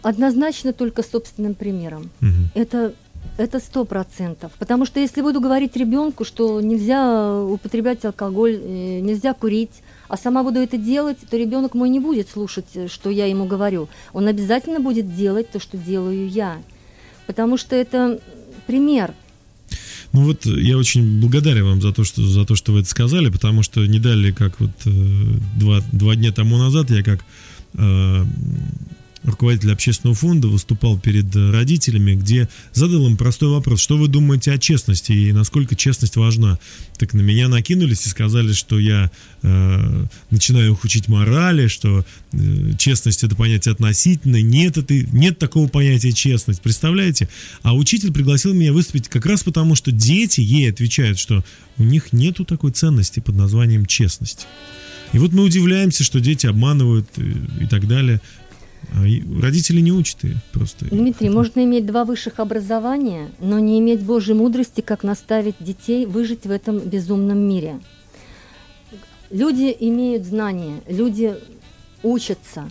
Однозначно 0.00 0.72
только 0.72 1.02
собственным 1.02 1.54
примером. 1.54 2.10
Мгм. 2.20 2.50
Это 2.54 2.94
это 3.36 3.58
сто 3.58 3.84
процентов. 3.84 4.52
Потому 4.58 4.86
что 4.86 5.00
если 5.00 5.20
буду 5.20 5.40
говорить 5.40 5.76
ребенку, 5.76 6.24
что 6.24 6.60
нельзя 6.60 7.42
употреблять 7.42 8.04
алкоголь, 8.04 8.58
э, 8.60 9.00
нельзя 9.00 9.34
курить, 9.34 9.82
а 10.08 10.16
сама 10.16 10.42
буду 10.42 10.60
это 10.60 10.76
делать, 10.76 11.18
то 11.28 11.36
ребенок 11.36 11.74
мой 11.74 11.88
не 11.88 12.00
будет 12.00 12.28
слушать, 12.28 12.66
э, 12.74 12.88
что 12.88 13.10
я 13.10 13.26
ему 13.26 13.46
говорю. 13.46 13.88
Он 14.12 14.28
обязательно 14.28 14.80
будет 14.80 15.14
делать 15.14 15.50
то, 15.50 15.60
что 15.60 15.76
делаю 15.76 16.28
я. 16.28 16.58
Потому 17.26 17.56
что 17.56 17.74
это 17.74 18.20
пример. 18.66 19.12
Ну 20.12 20.24
вот 20.24 20.46
э, 20.46 20.50
я 20.60 20.78
очень 20.78 21.20
благодарен 21.20 21.64
вам 21.64 21.82
за 21.82 21.92
то, 21.92 22.04
что, 22.04 22.22
за 22.22 22.44
то, 22.44 22.54
что 22.54 22.72
вы 22.72 22.80
это 22.80 22.88
сказали, 22.88 23.30
потому 23.30 23.62
что 23.62 23.84
не 23.84 23.98
дали, 23.98 24.30
как 24.30 24.60
вот 24.60 24.70
два, 24.84 25.80
два 25.92 26.14
дня 26.14 26.32
тому 26.32 26.56
назад 26.56 26.90
я 26.90 27.02
как 27.02 27.24
руководитель 29.24 29.72
общественного 29.72 30.14
фонда 30.14 30.48
выступал 30.48 30.98
перед 30.98 31.34
э, 31.34 31.50
родителями, 31.50 32.14
где 32.14 32.48
задал 32.72 33.06
им 33.06 33.16
простой 33.16 33.48
вопрос, 33.48 33.80
что 33.80 33.96
вы 33.96 34.08
думаете 34.08 34.52
о 34.52 34.58
честности 34.58 35.12
и 35.12 35.32
насколько 35.32 35.74
честность 35.74 36.16
важна. 36.16 36.58
Так 36.98 37.14
на 37.14 37.22
меня 37.22 37.48
накинулись 37.48 38.06
и 38.06 38.10
сказали, 38.10 38.52
что 38.52 38.78
я 38.78 39.10
э, 39.42 40.04
начинаю 40.30 40.72
их 40.72 40.84
учить 40.84 41.08
морали, 41.08 41.68
что 41.68 42.04
э, 42.32 42.72
честность 42.78 43.24
это 43.24 43.34
понятие 43.34 43.72
относительное. 43.72 44.42
Нет, 44.42 44.76
это, 44.76 44.94
нет 44.94 45.38
такого 45.38 45.68
понятия 45.68 46.12
честность. 46.12 46.60
Представляете? 46.60 47.28
А 47.62 47.74
учитель 47.74 48.12
пригласил 48.12 48.52
меня 48.52 48.72
выступить 48.72 49.08
как 49.08 49.24
раз 49.26 49.42
потому, 49.42 49.74
что 49.74 49.90
дети 49.90 50.40
ей 50.40 50.70
отвечают, 50.70 51.18
что 51.18 51.44
у 51.78 51.82
них 51.82 52.12
нету 52.12 52.44
такой 52.44 52.72
ценности 52.72 53.20
под 53.20 53.36
названием 53.36 53.86
честность. 53.86 54.46
И 55.14 55.18
вот 55.18 55.32
мы 55.32 55.44
удивляемся, 55.44 56.02
что 56.02 56.18
дети 56.18 56.46
обманывают 56.46 57.08
и, 57.18 57.62
и 57.64 57.66
так 57.66 57.86
далее. 57.86 58.20
А 58.92 59.02
родители 59.42 59.80
не 59.80 59.92
учат 59.92 60.24
их 60.24 60.36
просто. 60.52 60.86
Дмитрий, 60.86 61.30
можно 61.30 61.64
иметь 61.64 61.86
два 61.86 62.04
высших 62.04 62.40
образования, 62.40 63.30
но 63.38 63.58
не 63.58 63.78
иметь 63.78 64.02
Божьей 64.02 64.34
мудрости, 64.34 64.80
как 64.80 65.02
наставить 65.02 65.56
детей 65.60 66.06
выжить 66.06 66.44
в 66.44 66.50
этом 66.50 66.78
безумном 66.78 67.38
мире. 67.38 67.80
Люди 69.30 69.74
имеют 69.80 70.24
знания, 70.24 70.80
люди 70.88 71.34
учатся. 72.02 72.70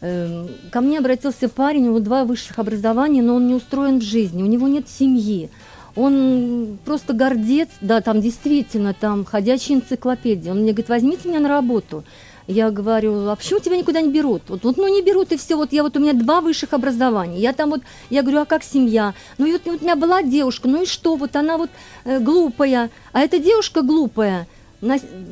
Эм, 0.00 0.48
Ко 0.70 0.80
мне 0.80 0.98
обратился 0.98 1.48
парень, 1.48 1.84
у 1.84 1.86
него 1.86 2.00
два 2.00 2.24
высших 2.24 2.58
образования, 2.58 3.22
но 3.22 3.36
он 3.36 3.46
не 3.46 3.54
устроен 3.54 4.00
в 4.00 4.02
жизни, 4.02 4.42
у 4.42 4.46
него 4.46 4.68
нет 4.68 4.88
семьи. 4.88 5.50
Он 5.96 6.78
просто 6.84 7.12
гордец, 7.12 7.68
да, 7.80 8.00
там 8.00 8.20
действительно, 8.20 8.94
там 8.94 9.24
ходячая 9.24 9.78
энциклопедия. 9.78 10.50
Он 10.50 10.58
мне 10.62 10.72
говорит, 10.72 10.88
возьмите 10.88 11.28
меня 11.28 11.40
на 11.40 11.48
работу. 11.48 12.04
Я 12.46 12.70
говорю, 12.70 13.28
а 13.28 13.36
почему 13.36 13.60
тебя 13.60 13.76
никуда 13.76 14.02
не 14.02 14.10
берут? 14.10 14.42
Вот, 14.48 14.64
вот 14.64 14.76
ну 14.76 14.88
не 14.88 15.02
берут 15.02 15.32
и 15.32 15.36
все. 15.36 15.56
Вот 15.56 15.72
я 15.72 15.82
вот 15.82 15.96
у 15.96 16.00
меня 16.00 16.12
два 16.12 16.40
высших 16.40 16.72
образования. 16.72 17.38
Я 17.38 17.52
там 17.52 17.70
вот, 17.70 17.80
я 18.10 18.22
говорю, 18.22 18.40
а 18.40 18.44
как 18.44 18.62
семья? 18.62 19.14
Ну 19.38 19.46
и 19.46 19.52
вот, 19.52 19.62
вот 19.64 19.80
у 19.80 19.84
меня 19.84 19.96
была 19.96 20.22
девушка, 20.22 20.68
ну 20.68 20.82
и 20.82 20.86
что? 20.86 21.16
Вот 21.16 21.36
она 21.36 21.56
вот 21.56 21.70
э, 22.04 22.20
глупая, 22.20 22.90
а 23.12 23.20
эта 23.20 23.38
девушка 23.38 23.82
глупая 23.82 24.46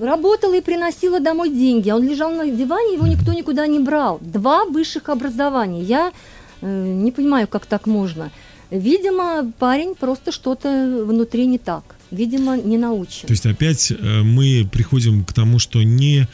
работала 0.00 0.56
и 0.56 0.60
приносила 0.60 1.20
домой 1.20 1.50
деньги. 1.50 1.90
А 1.90 1.96
он 1.96 2.08
лежал 2.08 2.32
на 2.32 2.46
диване, 2.46 2.94
его 2.94 3.06
никто 3.06 3.32
никуда 3.32 3.66
не 3.66 3.78
брал. 3.78 4.18
Два 4.20 4.64
высших 4.64 5.08
образования. 5.08 5.82
Я 5.82 6.12
э, 6.60 6.66
не 6.66 7.12
понимаю, 7.12 7.46
как 7.48 7.66
так 7.66 7.86
можно. 7.86 8.30
Видимо, 8.70 9.52
парень 9.58 9.94
просто 9.94 10.32
что-то 10.32 11.04
внутри 11.06 11.46
не 11.46 11.58
так. 11.58 11.82
Видимо, 12.10 12.56
не 12.56 12.78
научен. 12.78 13.26
То 13.26 13.32
есть 13.32 13.46
опять 13.46 13.90
э, 13.90 14.22
мы 14.22 14.66
приходим 14.70 15.24
к 15.24 15.32
тому, 15.32 15.58
что 15.58 15.82
не 15.82 16.26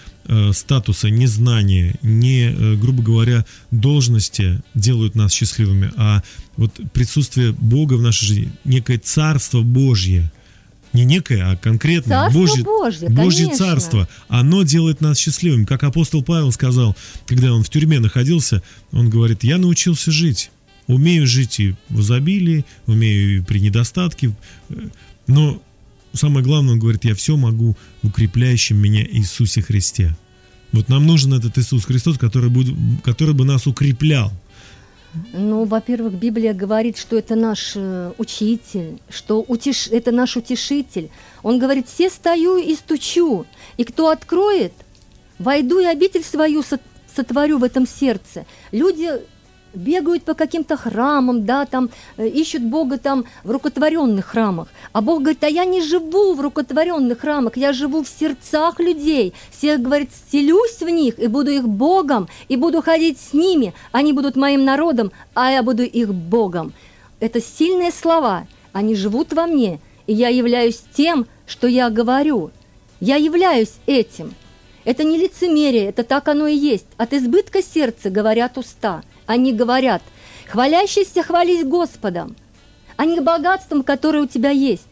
статуса, 0.53 1.09
не 1.09 1.27
знания, 1.27 1.95
не, 2.03 2.51
э, 2.51 2.75
грубо 2.75 3.03
говоря, 3.03 3.47
должности 3.71 4.61
делают 4.75 5.15
нас 5.15 5.33
счастливыми, 5.33 5.91
а 5.97 6.23
вот 6.57 6.79
присутствие 6.93 7.53
Бога 7.53 7.95
в 7.95 8.03
нашей 8.03 8.27
жизни, 8.27 8.53
некое 8.65 8.99
Царство 8.99 9.63
Божье, 9.63 10.31
не 10.93 11.05
некое, 11.05 11.53
а 11.53 11.57
конкретно 11.57 12.31
Царство 12.31 12.39
Божье, 12.41 12.65
Божье, 12.65 13.09
Божье 13.09 13.45
конечно. 13.47 13.67
Царство, 13.67 14.09
оно 14.29 14.63
делает 14.63 15.01
нас 15.01 15.19
счастливыми. 15.19 15.65
Как 15.65 15.83
апостол 15.85 16.23
Павел 16.23 16.53
сказал, 16.53 16.97
когда 17.27 17.53
он 17.53 17.63
в 17.63 17.71
тюрьме 17.71 17.99
находился, 17.99 18.63
он 18.93 19.11
говорит, 19.11 19.45
я 19.45 19.59
научился 19.59 20.11
жить. 20.11 20.51
Умею 20.87 21.27
жить 21.27 21.61
и 21.61 21.75
в 21.91 22.01
изобилии, 22.01 22.65
умею 22.87 23.39
и 23.39 23.41
при 23.43 23.61
недостатке, 23.61 24.35
э, 24.71 24.75
но 25.27 25.63
самое 26.13 26.45
главное, 26.45 26.75
он 26.75 26.79
говорит, 26.79 27.05
я 27.05 27.15
все 27.15 27.37
могу 27.37 27.77
в 28.03 28.09
укрепляющем 28.09 28.77
меня 28.77 29.05
Иисусе 29.05 29.63
Христе. 29.63 30.17
Вот 30.73 30.89
нам 30.89 31.07
нужен 31.07 31.33
этот 31.33 31.57
Иисус 31.59 31.85
Христос, 31.85 32.19
который, 32.19 32.51
будет, 32.51 32.75
который 33.03 33.35
бы 33.35 33.45
нас 33.45 33.67
укреплял. 33.67 34.33
Ну, 35.33 35.65
во-первых, 35.65 36.15
Библия 36.15 36.53
говорит, 36.53 36.99
что 36.99 37.17
это 37.17 37.35
наш 37.35 37.73
э, 37.75 38.13
учитель, 38.19 39.01
что 39.09 39.41
утеш... 39.41 39.89
это 39.89 40.13
наш 40.13 40.37
утешитель. 40.37 41.11
Он 41.43 41.59
говорит, 41.59 41.89
все 41.89 42.11
стою 42.11 42.59
и 42.59 42.75
стучу, 42.75 43.47
и 43.79 43.85
кто 43.85 44.11
откроет, 44.11 44.73
войду 45.39 45.81
и 45.81 45.87
обитель 45.87 46.23
свою 46.23 46.63
сот- 46.63 46.83
сотворю 47.15 47.59
в 47.59 47.65
этом 47.65 47.87
сердце. 47.87 48.45
Люди 48.71 49.09
бегают 49.75 50.25
по 50.25 50.35
каким-то 50.35 50.77
храмам, 50.77 51.45
да, 51.45 51.67
там 51.67 51.91
э, 52.17 52.29
ищут 52.29 52.63
Бога 52.63 52.99
там 52.99 53.25
в 53.45 53.51
рукотворенных 53.51 54.27
храмах. 54.27 54.69
А 54.93 55.01
Бог 55.01 55.21
говорит, 55.21 55.45
а 55.45 55.49
я 55.49 55.65
не 55.65 55.83
живу 55.83 56.35
в 56.35 56.41
рукотворенных 56.41 57.21
храмах, 57.21 57.57
я 57.57 57.73
живу 57.73 58.03
в 58.03 58.09
сердцах 58.09 58.81
людей. 58.81 59.35
Все, 59.51 59.77
говорит, 59.77 60.11
стелюсь 60.13 60.81
в 60.81 60.89
них 60.89 61.19
и 61.19 61.27
буду 61.27 61.51
их 61.51 61.69
Богом, 61.69 62.29
и 62.49 62.57
буду 62.57 62.83
ходить 62.83 63.19
с 63.21 63.33
ними. 63.33 63.75
Они 63.93 64.13
будут 64.13 64.37
моим 64.37 64.65
народом, 64.65 65.13
а 65.35 65.51
я 65.51 65.63
буду 65.63 65.83
их 65.83 66.15
Богом. 66.15 66.73
Это 67.21 67.41
сильные 67.41 67.93
слова. 67.93 68.47
Они 68.73 68.95
живут 68.95 69.33
во 69.33 69.47
мне, 69.47 69.81
и 70.07 70.15
я 70.15 70.29
являюсь 70.29 70.83
тем, 70.95 71.27
что 71.47 71.67
я 71.67 71.91
говорю. 71.91 72.51
Я 73.01 73.17
являюсь 73.17 73.75
этим. 73.87 74.35
Это 74.89 75.05
не 75.05 75.19
лицемерие, 75.19 75.85
это 75.85 76.03
так 76.03 76.29
оно 76.29 76.47
и 76.47 76.57
есть. 76.57 76.87
От 76.97 77.13
избытка 77.13 77.63
сердца 77.63 78.09
говорят 78.09 78.57
уста. 78.57 79.03
Они 79.27 79.53
говорят, 79.53 80.03
хвалящийся 80.47 81.23
хвались 81.23 81.63
Господом, 81.63 82.35
а 82.97 83.05
не 83.05 83.21
богатством, 83.21 83.83
которое 83.83 84.23
у 84.23 84.27
тебя 84.27 84.49
есть. 84.49 84.89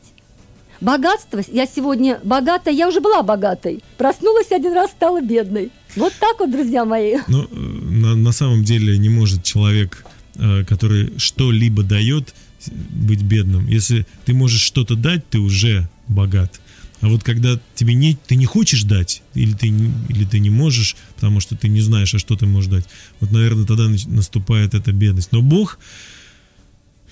Богатство, 0.83 1.41
я 1.49 1.67
сегодня 1.67 2.21
богатая, 2.23 2.75
я 2.75 2.89
уже 2.89 3.01
была 3.01 3.23
богатой. 3.23 3.83
Проснулась 3.97 4.53
один 4.53 4.75
раз, 4.75 4.91
стала 4.91 5.23
бедной. 5.23 5.71
Вот 5.97 6.13
так 6.21 6.41
вот, 6.41 6.51
друзья 6.53 6.85
мои. 6.85 7.15
Э, 7.15 7.21
на, 7.27 8.15
на 8.15 8.33
самом 8.33 8.65
деле 8.65 8.99
не 8.99 9.09
может 9.09 9.45
человек, 9.45 10.05
э, 10.35 10.65
который 10.67 11.19
что-либо 11.19 11.83
дает, 11.83 12.35
быть 12.67 13.23
бедным. 13.23 13.67
Если 13.67 14.07
ты 14.27 14.35
можешь 14.35 14.61
что-то 14.61 14.95
дать, 14.95 15.27
ты 15.31 15.39
уже 15.39 15.89
богат. 16.07 16.61
А 17.01 17.09
вот 17.09 17.23
когда 17.23 17.61
тебе 17.75 17.95
не, 17.95 18.17
ты 18.27 18.37
не 18.37 18.47
хочешь 18.47 18.85
дать, 18.85 19.23
или 19.35 19.53
ты, 19.53 19.69
или 19.69 20.25
ты 20.25 20.39
не 20.39 20.51
можешь, 20.51 20.97
потому 21.15 21.41
что 21.41 21.55
ты 21.57 21.69
не 21.69 21.81
знаешь, 21.81 22.15
а 22.15 22.19
что 22.19 22.37
ты 22.37 22.47
можешь 22.47 22.71
дать, 22.71 22.85
вот, 23.21 23.31
наверное, 23.33 23.67
тогда 23.67 23.89
наступает 24.07 24.75
эта 24.75 24.93
бедность. 24.93 25.33
Но 25.33 25.43
Бог, 25.43 25.79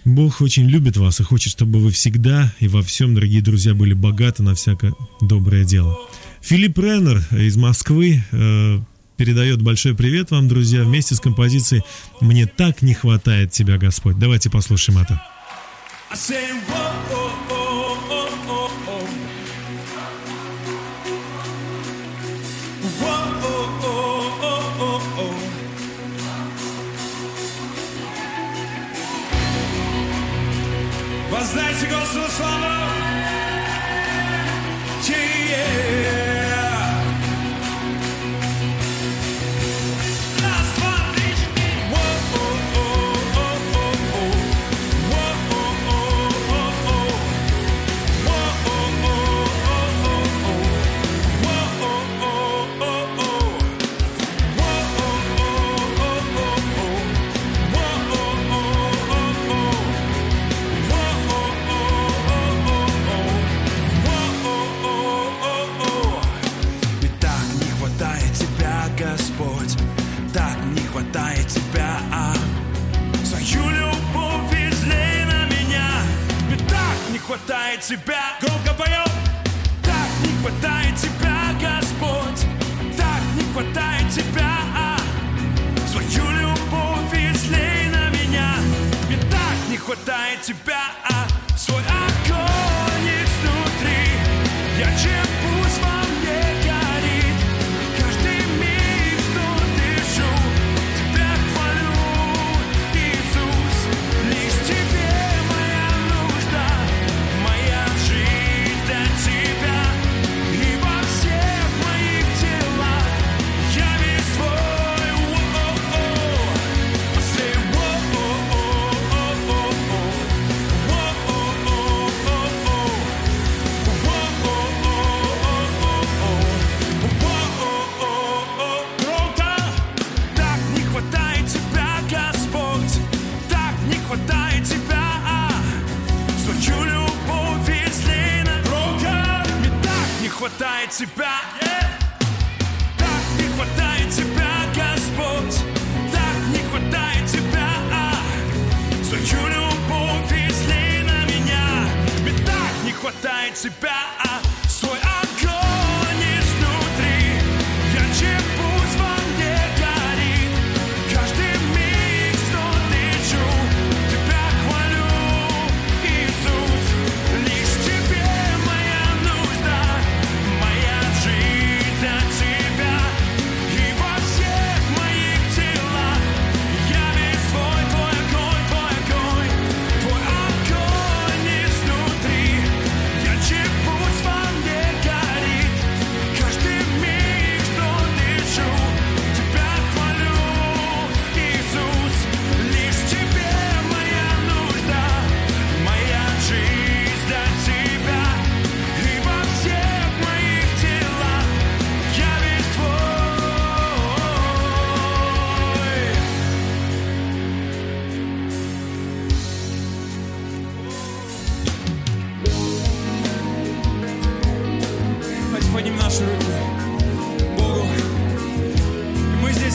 Бог 0.05 0.41
очень 0.41 0.67
любит 0.69 0.97
вас 0.97 1.21
и 1.21 1.23
хочет, 1.23 1.53
чтобы 1.53 1.81
вы 1.81 1.91
всегда 1.91 2.53
и 2.61 2.69
во 2.69 2.83
всем, 2.83 3.15
дорогие 3.15 3.43
друзья, 3.43 3.75
были 3.75 3.93
богаты 3.93 4.43
на 4.43 4.55
всякое 4.55 4.95
доброе 5.21 5.65
дело. 5.65 5.99
Филипп 6.41 6.79
Реннер 6.79 7.23
из 7.33 7.57
Москвы 7.57 8.23
э, 8.33 8.81
передает 9.17 9.63
большой 9.63 9.95
привет 9.95 10.31
вам, 10.31 10.49
друзья, 10.49 10.83
вместе 10.83 11.15
с 11.15 11.21
композицией 11.21 11.83
«Мне 12.21 12.47
так 12.47 12.83
не 12.83 12.95
хватает 12.95 13.53
тебя, 13.53 13.79
Господь». 13.79 14.19
Давайте 14.19 14.51
послушаем 14.51 14.99
это. 14.99 15.23
I 16.11 16.17
say, 16.17 16.53
whoa, 16.69 16.93
oh, 17.11 17.44
Воздайте 31.55 31.87
Господу 31.87 32.29
славу! 32.31 33.04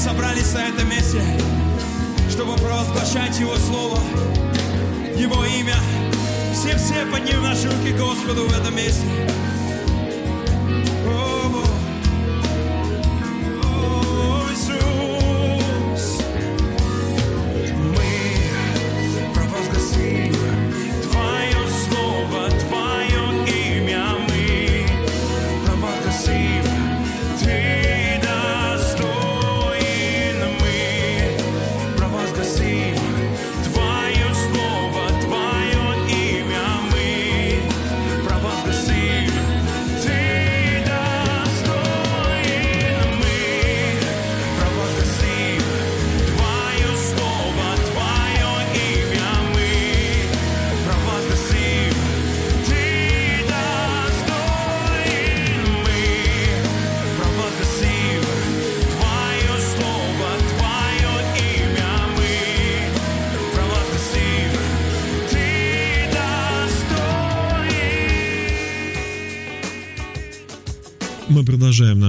Собрались 0.09 0.53
на 0.53 0.67
этом 0.67 0.89
месте, 0.89 1.21
чтобы 2.31 2.55
провозглашать 2.55 3.39
Его 3.39 3.55
Слово, 3.57 3.99
Его 5.15 5.45
имя. 5.45 5.75
Все-все 6.51 7.05
поднимем 7.11 7.43
наши 7.43 7.69
руки 7.69 7.91
Господу 7.91 8.47
в 8.47 8.59
этом 8.59 8.75
месте. 8.75 9.05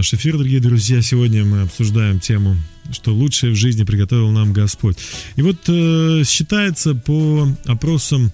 Наш 0.01 0.15
эфир, 0.15 0.39
дорогие 0.39 0.61
друзья. 0.61 1.03
Сегодня 1.03 1.45
мы 1.45 1.61
обсуждаем 1.61 2.21
тему, 2.21 2.57
что 2.91 3.13
лучшее 3.15 3.53
в 3.53 3.57
жизни 3.57 3.85
приготовил 3.85 4.31
нам 4.31 4.55
Господь. 4.55 4.97
И 5.37 5.43
вот 5.43 5.59
э, 5.69 6.23
считается 6.25 6.95
по 6.95 7.47
опросам 7.67 8.33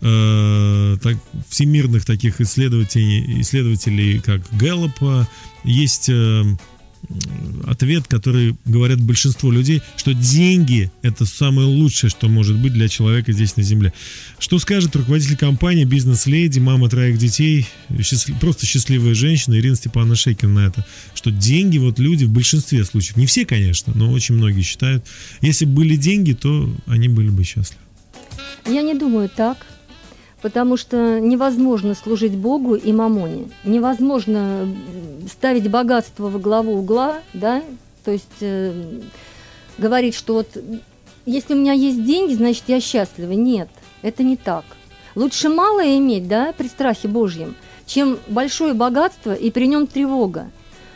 э, 0.00 0.96
так, 1.02 1.18
всемирных 1.50 2.06
таких 2.06 2.40
исследователей, 2.40 3.42
исследователей 3.42 4.20
как 4.20 4.40
Гэллопа, 4.52 5.28
есть 5.64 6.08
э, 6.08 6.44
ответ, 7.66 8.06
который 8.06 8.56
говорят 8.64 9.00
большинство 9.00 9.50
людей, 9.50 9.82
что 9.96 10.12
деньги 10.14 10.90
это 11.02 11.24
самое 11.26 11.66
лучшее, 11.66 12.10
что 12.10 12.28
может 12.28 12.58
быть 12.58 12.72
для 12.72 12.88
человека 12.88 13.32
здесь 13.32 13.56
на 13.56 13.62
земле. 13.62 13.92
Что 14.38 14.58
скажет 14.58 14.94
руководитель 14.96 15.36
компании, 15.36 15.84
бизнес-леди, 15.84 16.58
мама 16.58 16.88
троих 16.88 17.18
детей, 17.18 17.66
счастлив- 18.00 18.38
просто 18.40 18.66
счастливая 18.66 19.14
женщина 19.14 19.54
Ирина 19.58 19.76
Степановна 19.76 20.16
Шейкина 20.16 20.52
на 20.52 20.66
это, 20.66 20.86
что 21.14 21.30
деньги 21.30 21.78
вот 21.78 21.98
люди 21.98 22.24
в 22.24 22.30
большинстве 22.30 22.84
случаев, 22.84 23.16
не 23.16 23.26
все, 23.26 23.44
конечно, 23.44 23.92
но 23.94 24.10
очень 24.10 24.34
многие 24.34 24.62
считают, 24.62 25.04
если 25.40 25.64
бы 25.64 25.74
были 25.74 25.96
деньги, 25.96 26.32
то 26.32 26.74
они 26.86 27.08
были 27.08 27.30
бы 27.30 27.44
счастливы. 27.44 27.82
Я 28.66 28.82
не 28.82 28.94
думаю 28.94 29.28
так, 29.28 29.66
потому 30.42 30.76
что 30.76 31.20
невозможно 31.20 31.94
служить 31.94 32.36
Богу 32.36 32.74
и 32.74 32.92
мамоне. 32.92 33.48
Невозможно 33.64 34.68
ставить 35.30 35.70
богатство 35.70 36.28
во 36.28 36.38
главу 36.38 36.74
угла, 36.74 37.20
да, 37.32 37.62
то 38.04 38.10
есть 38.10 38.26
э, 38.40 39.00
говорить, 39.78 40.14
что 40.14 40.34
вот 40.34 40.48
если 41.24 41.54
у 41.54 41.56
меня 41.56 41.72
есть 41.72 42.04
деньги, 42.04 42.34
значит 42.34 42.64
я 42.66 42.80
счастлива. 42.80 43.32
Нет, 43.32 43.68
это 44.02 44.24
не 44.24 44.36
так. 44.36 44.64
Лучше 45.14 45.48
мало 45.48 45.80
иметь, 45.98 46.26
да, 46.26 46.52
при 46.56 46.66
страхе 46.66 47.06
Божьем, 47.06 47.54
чем 47.86 48.18
большое 48.28 48.74
богатство 48.74 49.32
и 49.32 49.50
при 49.50 49.66
нем 49.66 49.86
тревога. 49.86 50.50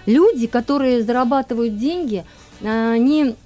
Люди, 0.07 0.47
которые 0.47 1.03
зарабатывают 1.03 1.79
деньги, 1.79 2.25
а, 2.63 2.93
они 2.93 3.37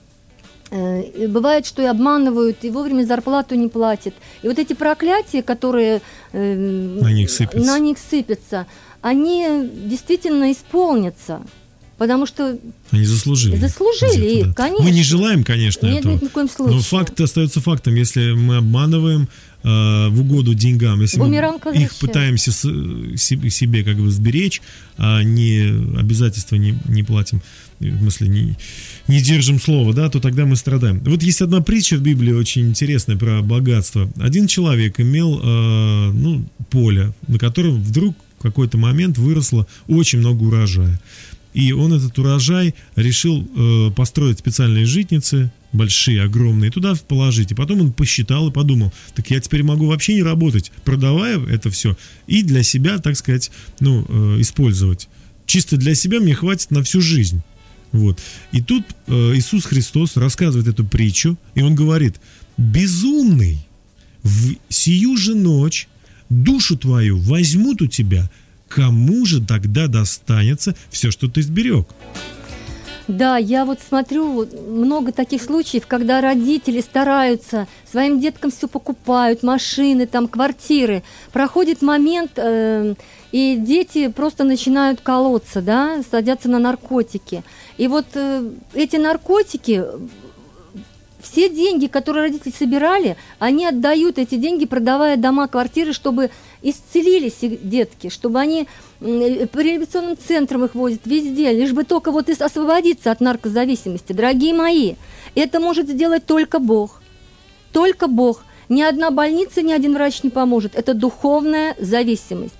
Бывает, 0.71 1.67
что 1.67 1.83
и 1.83 1.87
обманывают, 1.87 2.59
и 2.65 2.71
вовремя 2.71 3.05
зарплату 3.05 3.55
не 3.57 3.69
платят. 3.69 4.15
И 4.43 4.49
вот 4.49 4.59
эти 4.59 4.73
проклятия, 4.73 5.43
которые 5.43 6.01
э, 6.33 6.55
На 7.01 7.13
них 7.13 7.29
сыпятся. 7.31 7.67
на 7.67 7.79
них 7.79 7.99
сыпятся, 7.99 8.67
они 9.03 9.69
действительно 9.87 10.53
исполнятся. 10.53 11.41
Потому 11.99 12.25
что 12.25 12.57
Они 12.93 13.05
заслужили. 13.05 13.57
Заслужили, 13.57 14.41
где-то, 14.43 14.55
конечно. 14.55 14.85
Мы 14.85 14.91
не 14.91 15.03
желаем, 15.03 15.45
конечно, 15.45 15.87
Нет, 15.87 15.99
этого. 16.01 16.13
ни 16.15 16.29
в 16.29 16.31
коем 16.31 16.49
случае. 16.49 16.77
Но 16.77 16.83
факт 16.83 17.21
остается 17.21 17.61
фактом. 17.61 17.95
Если 17.95 18.33
мы 18.33 18.57
обманываем 18.57 19.29
э, 19.63 20.09
в 20.09 20.21
угоду 20.23 20.55
деньгам, 20.55 21.03
если 21.03 21.19
Бумеранг 21.19 21.67
мы 21.67 21.77
их 21.77 21.95
пытаемся 21.97 22.53
с- 22.53 22.63
себе, 23.19 23.51
себе 23.51 23.85
как 23.85 23.97
бы 23.97 24.11
сберечь, 24.11 24.63
а 24.97 25.23
не 25.23 25.61
обязательства 25.99 26.57
не, 26.57 26.75
не 26.89 27.03
платим, 27.03 27.43
в 27.81 27.99
смысле 27.99 28.29
не, 28.29 28.57
не 29.09 29.21
держим 29.21 29.59
слово, 29.59 29.95
да, 29.95 30.09
то 30.09 30.21
тогда 30.21 30.45
мы 30.45 30.57
страдаем. 30.57 31.01
Вот 31.01 31.23
есть 31.23 31.41
одна 31.41 31.61
притча 31.61 31.97
в 31.97 32.03
Библии 32.03 32.33
очень 32.33 32.69
интересная 32.69 33.17
про 33.17 33.43
богатство. 33.43 34.11
Один 34.19 34.47
человек 34.47 35.01
имел 35.01 35.41
э, 35.43 36.11
ну, 36.13 36.45
поле, 36.71 37.13
на 37.27 37.39
котором 37.39 37.83
вдруг 37.83 38.17
в 38.39 38.43
какой-то 38.43 38.79
момент 38.79 39.19
выросло 39.19 39.67
очень 39.89 40.19
много 40.19 40.43
урожая. 40.45 41.01
И 41.53 41.73
он 41.73 41.93
этот 41.93 42.17
урожай 42.19 42.75
решил 42.95 43.45
э, 43.57 43.91
построить 43.91 44.39
специальные 44.39 44.87
житницы, 44.87 45.51
большие, 45.73 46.23
огромные, 46.23 46.71
туда 46.71 46.95
положить. 47.09 47.53
И 47.53 47.55
потом 47.55 47.81
он 47.81 47.93
посчитал 47.93 48.49
и 48.49 48.53
подумал, 48.53 48.93
так 49.15 49.31
я 49.31 49.41
теперь 49.41 49.63
могу 49.63 49.87
вообще 49.87 50.15
не 50.15 50.23
работать, 50.23 50.71
продавая 50.85 51.41
это 51.47 51.71
все, 51.71 51.97
и 52.27 52.43
для 52.43 52.63
себя, 52.63 52.99
так 52.99 53.17
сказать, 53.17 53.51
ну, 53.81 54.05
э, 54.09 54.41
использовать. 54.41 55.09
Чисто 55.47 55.77
для 55.77 55.95
себя 55.95 56.21
мне 56.21 56.35
хватит 56.35 56.71
на 56.71 56.83
всю 56.85 57.01
жизнь. 57.01 57.43
Вот. 57.93 58.21
И 58.53 58.63
тут 58.63 58.85
э, 59.07 59.13
Иисус 59.35 59.65
Христос 59.65 60.17
рассказывает 60.17 60.69
эту 60.69 60.85
притчу, 60.85 61.37
и 61.55 61.63
он 61.63 61.75
говорит, 61.75 62.21
безумный, 62.57 63.67
в 64.23 64.55
сию 64.69 65.17
же 65.17 65.35
ночь 65.35 65.89
душу 66.29 66.77
твою 66.77 67.19
возьмут 67.19 67.83
у 67.83 67.87
тебя, 67.87 68.31
кому 68.69 69.27
же 69.27 69.45
тогда 69.45 69.89
достанется 69.89 70.75
все, 70.91 71.11
что 71.11 71.29
ты 71.29 71.43
сберег? 71.43 71.89
Да, 73.11 73.39
я 73.39 73.65
вот 73.65 73.81
смотрю 73.81 74.47
много 74.69 75.11
таких 75.11 75.43
случаев, 75.43 75.89
когда 75.89 76.21
родители 76.21 76.81
стараются, 76.81 77.67
своим 77.91 78.21
деткам 78.21 78.53
все 78.53 78.69
покупают, 78.69 79.43
машины, 79.43 80.07
там, 80.07 80.29
квартиры. 80.29 81.03
Проходит 81.33 81.83
момент, 81.83 82.33
э, 82.37 82.95
и 83.33 83.57
дети 83.57 84.09
просто 84.09 84.45
начинают 84.45 85.01
колоться, 85.01 85.61
да, 85.61 86.03
садятся 86.09 86.49
на 86.49 86.61
наркотики. 86.61 87.43
И 87.79 87.89
вот 87.89 88.07
э, 88.15 88.49
эти 88.75 88.95
наркотики 88.95 89.85
все 91.23 91.49
деньги, 91.49 91.87
которые 91.87 92.25
родители 92.25 92.53
собирали, 92.53 93.17
они 93.39 93.67
отдают 93.67 94.19
эти 94.19 94.37
деньги, 94.37 94.67
продавая 94.67 95.17
дома, 95.17 95.49
квартиры, 95.49 95.93
чтобы 95.93 96.31
исцелились 96.63 97.39
детки, 97.41 98.09
чтобы 98.09 98.39
они 98.41 98.67
м, 99.01 99.49
по 99.49 99.61
реабилитационным 99.61 100.17
центрам 100.17 100.65
их 100.65 100.75
возят 100.75 101.07
везде, 101.07 101.53
лишь 101.53 101.73
бы 101.73 101.85
только 101.85 102.13
вот 102.13 102.29
освободиться 102.29 103.11
от 103.11 103.21
наркозависимости. 103.21 104.13
Дорогие 104.13 104.55
мои, 104.55 104.95
это 105.35 105.61
может 105.61 105.89
сделать 105.89 106.27
только 106.27 106.59
Бог. 106.59 107.03
Только 107.73 108.09
Бог. 108.09 108.45
Ни 108.69 108.83
одна 108.83 109.11
больница, 109.11 109.63
ни 109.63 109.73
один 109.73 109.95
врач 109.95 110.23
не 110.23 110.31
поможет. 110.31 110.75
Это 110.75 110.95
духовная 110.95 111.77
зависимость, 111.79 112.55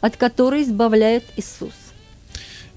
от 0.00 0.16
которой 0.16 0.62
избавляет 0.62 1.24
Иисус. 1.36 1.72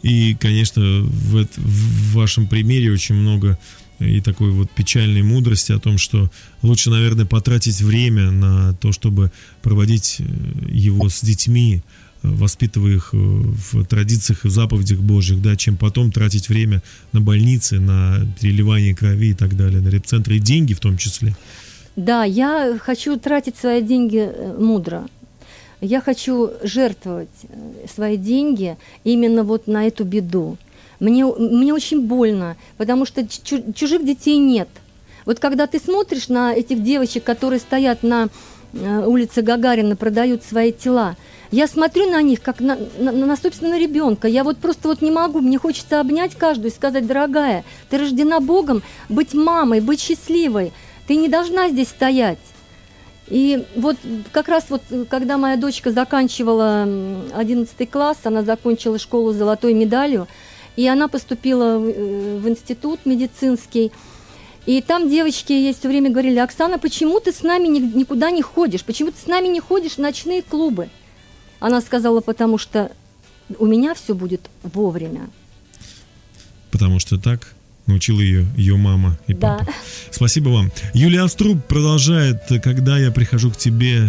И, 0.03 0.35
конечно, 0.35 0.81
в, 0.81 1.45
в 1.55 2.15
вашем 2.15 2.47
примере 2.47 2.91
очень 2.91 3.15
много 3.15 3.57
и 4.01 4.21
такой 4.21 4.51
вот 4.51 4.69
печальной 4.71 5.21
мудрости 5.21 5.71
о 5.71 5.79
том, 5.79 5.97
что 5.97 6.29
лучше, 6.61 6.89
наверное, 6.89 7.25
потратить 7.25 7.81
время 7.81 8.31
на 8.31 8.73
то, 8.73 8.91
чтобы 8.91 9.31
проводить 9.61 10.17
э, 10.19 10.23
его 10.69 11.09
с 11.09 11.21
детьми, 11.21 11.81
э, 12.23 12.27
воспитывая 12.27 12.95
их 12.95 13.09
э, 13.13 13.17
в 13.17 13.85
традициях 13.85 14.45
и 14.45 14.49
заповедях 14.49 14.99
Божьих, 14.99 15.41
да, 15.41 15.55
чем 15.55 15.77
потом 15.77 16.11
тратить 16.11 16.49
время 16.49 16.81
на 17.11 17.21
больницы, 17.21 17.79
на 17.79 18.25
переливание 18.39 18.95
крови 18.95 19.29
и 19.29 19.33
так 19.33 19.55
далее, 19.55 19.81
на 19.81 19.89
репцентры 19.89 20.37
и 20.37 20.39
деньги 20.39 20.73
в 20.73 20.79
том 20.79 20.97
числе. 20.97 21.35
Да, 21.95 22.23
я 22.23 22.77
хочу 22.81 23.17
тратить 23.17 23.57
свои 23.57 23.81
деньги 23.81 24.29
мудро. 24.57 25.07
Я 25.81 25.99
хочу 25.99 26.51
жертвовать 26.63 27.29
свои 27.93 28.15
деньги 28.15 28.77
именно 29.03 29.43
вот 29.43 29.67
на 29.67 29.87
эту 29.87 30.05
беду. 30.05 30.57
Мне, 31.01 31.25
мне 31.25 31.73
очень 31.73 32.01
больно, 32.03 32.55
потому 32.77 33.05
что 33.05 33.27
чу- 33.27 33.73
чужих 33.73 34.05
детей 34.05 34.37
нет. 34.37 34.69
Вот 35.25 35.39
когда 35.39 35.65
ты 35.65 35.79
смотришь 35.79 36.29
на 36.29 36.53
этих 36.53 36.83
девочек, 36.83 37.23
которые 37.23 37.59
стоят 37.59 38.03
на 38.03 38.29
э, 38.73 39.05
улице 39.07 39.41
Гагарина, 39.41 39.95
продают 39.95 40.43
свои 40.43 40.71
тела, 40.71 41.15
я 41.49 41.67
смотрю 41.67 42.07
на 42.09 42.21
них, 42.21 42.43
как 42.43 42.59
на, 42.59 42.77
на, 42.99 43.11
на 43.11 43.35
собственного 43.35 43.79
ребенка. 43.79 44.27
Я 44.27 44.43
вот 44.43 44.57
просто 44.57 44.87
вот 44.89 45.01
не 45.01 45.09
могу, 45.09 45.41
мне 45.41 45.57
хочется 45.57 45.99
обнять 45.99 46.35
каждую 46.35 46.69
и 46.69 46.73
сказать, 46.73 47.07
дорогая, 47.07 47.63
ты 47.89 47.97
рождена 47.97 48.39
Богом 48.39 48.83
быть 49.09 49.33
мамой, 49.33 49.81
быть 49.81 49.99
счастливой. 49.99 50.71
Ты 51.07 51.15
не 51.15 51.29
должна 51.29 51.69
здесь 51.69 51.89
стоять. 51.89 52.37
И 53.27 53.65
вот 53.75 53.97
как 54.31 54.49
раз 54.49 54.65
вот, 54.69 54.83
когда 55.09 55.37
моя 55.39 55.57
дочка 55.57 55.89
заканчивала 55.91 56.83
м, 56.83 57.23
11 57.33 57.89
класс, 57.89 58.17
она 58.23 58.43
закончила 58.43 58.99
школу 58.99 59.33
с 59.33 59.35
золотой 59.37 59.73
медалью, 59.73 60.27
и 60.75 60.87
она 60.87 61.07
поступила 61.07 61.77
в, 61.77 61.87
э, 61.87 62.39
в 62.39 62.47
институт 62.47 62.99
медицинский. 63.05 63.91
И 64.65 64.81
там 64.81 65.09
девочки 65.09 65.51
ей 65.53 65.73
все 65.73 65.87
время 65.87 66.11
говорили, 66.11 66.37
Оксана, 66.37 66.77
почему 66.77 67.19
ты 67.19 67.31
с 67.33 67.41
нами 67.41 67.67
ни- 67.67 67.97
никуда 67.97 68.29
не 68.31 68.41
ходишь? 68.41 68.83
Почему 68.83 69.11
ты 69.11 69.17
с 69.19 69.27
нами 69.27 69.47
не 69.47 69.59
ходишь 69.59 69.93
в 69.93 69.97
ночные 69.97 70.41
клубы? 70.43 70.89
Она 71.59 71.81
сказала, 71.81 72.21
потому 72.21 72.57
что 72.57 72.91
у 73.59 73.65
меня 73.65 73.93
все 73.95 74.13
будет 74.13 74.49
вовремя. 74.63 75.29
Потому 76.71 76.99
что 76.99 77.17
так 77.19 77.53
научила 77.87 78.21
ее 78.21 78.45
ее 78.55 78.77
мама 78.77 79.17
и 79.27 79.33
Да. 79.33 79.57
папа. 79.59 79.73
Спасибо 80.11 80.49
вам. 80.49 80.71
Юлия 80.93 81.23
Авструб 81.23 81.65
продолжает, 81.65 82.43
когда 82.63 82.97
я 82.97 83.11
прихожу 83.11 83.51
к 83.51 83.57
тебе 83.57 84.07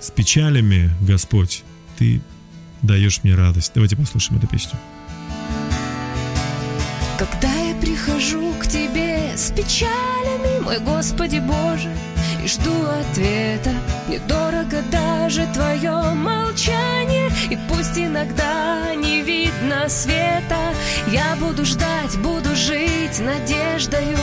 с 0.00 0.10
печалями, 0.10 0.90
Господь, 1.02 1.62
ты 1.98 2.20
даешь 2.82 3.22
мне 3.22 3.34
радость. 3.34 3.72
Давайте 3.74 3.96
послушаем 3.96 4.38
эту 4.38 4.48
песню. 4.48 4.78
Когда 7.20 7.52
я 7.52 7.74
прихожу 7.74 8.54
к 8.58 8.66
тебе 8.66 9.36
с 9.36 9.50
печалями, 9.50 10.60
мой 10.62 10.78
Господи 10.78 11.38
Боже, 11.38 11.94
и 12.42 12.48
жду 12.48 12.72
ответа, 12.98 13.74
мне 14.08 14.18
дорого 14.20 14.80
даже 14.90 15.46
твое 15.52 16.14
молчание, 16.14 17.30
и 17.50 17.58
пусть 17.68 17.98
иногда 17.98 18.94
не 18.94 19.20
видно 19.20 19.86
света, 19.90 20.72
я 21.08 21.36
буду 21.36 21.66
ждать, 21.66 22.16
буду 22.22 22.56
жить 22.56 23.20
надеждою, 23.20 24.16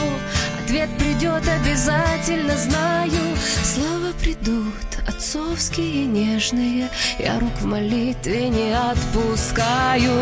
ответ 0.63 0.89
придет 0.97 1.43
обязательно, 1.47 2.57
знаю, 2.57 3.37
слова 3.63 4.11
придут, 4.19 4.73
отцовские 5.07 6.05
нежные, 6.05 6.89
я 7.19 7.39
рук 7.39 7.53
в 7.61 7.65
молитве 7.65 8.49
не 8.49 8.75
отпускаю. 8.75 10.19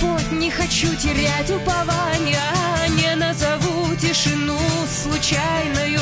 Господь, 0.00 0.30
не 0.32 0.50
хочу 0.50 0.94
терять 0.96 1.50
упования. 1.50 2.40
Не 2.90 3.16
назову 3.16 3.94
тишину 3.96 4.58
случайною 4.86 6.00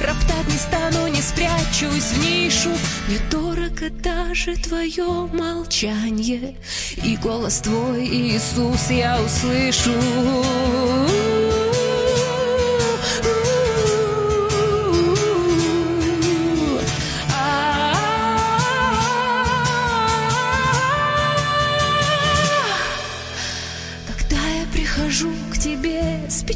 Роптать 0.00 0.48
не 0.48 0.56
стану, 0.56 1.08
не 1.08 1.20
спрячусь 1.20 2.12
в 2.12 2.18
нишу. 2.24 2.70
Мне 3.06 3.18
дорого 3.30 3.90
даже 3.90 4.56
твое 4.56 5.28
молчание. 5.32 6.56
И 7.02 7.16
голос 7.16 7.58
твой, 7.58 8.06
Иисус, 8.06 8.90
я 8.90 9.20
услышу 9.20 9.92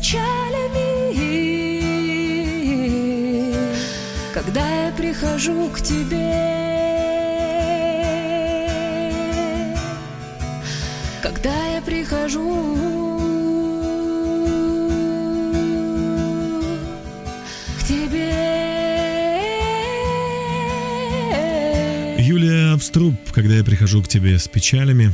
печалями, 0.08 1.12
когда 4.32 4.86
я 4.86 4.92
прихожу 4.92 5.68
к 5.68 5.82
тебе, 5.82 6.32
когда 11.22 11.74
я 11.74 11.82
прихожу. 11.82 12.78
Юлия 22.18 22.72
Авструб, 22.72 23.14
когда 23.32 23.56
я 23.56 23.64
прихожу 23.64 24.02
к 24.02 24.08
тебе 24.08 24.38
с 24.38 24.48
печалями. 24.48 25.12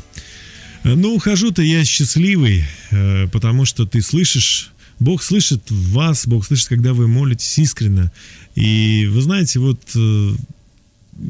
Э, 0.85 0.95
Ну, 0.95 1.15
ухожу-то 1.15 1.63
я 1.63 1.85
счастливый, 1.85 2.65
э, 2.93 3.27
потому 3.29 3.65
что 3.65 3.87
ты 3.87 4.01
слышишь, 4.03 4.75
Бог 5.01 5.23
слышит 5.23 5.63
вас, 5.71 6.27
Бог 6.27 6.47
слышит, 6.47 6.69
когда 6.69 6.95
вы 6.95 7.09
молитесь 7.09 7.59
искренне. 7.59 8.11
И 8.55 9.09
вы 9.11 9.23
знаете, 9.23 9.59
вот 9.59 9.81
э, 9.95 10.35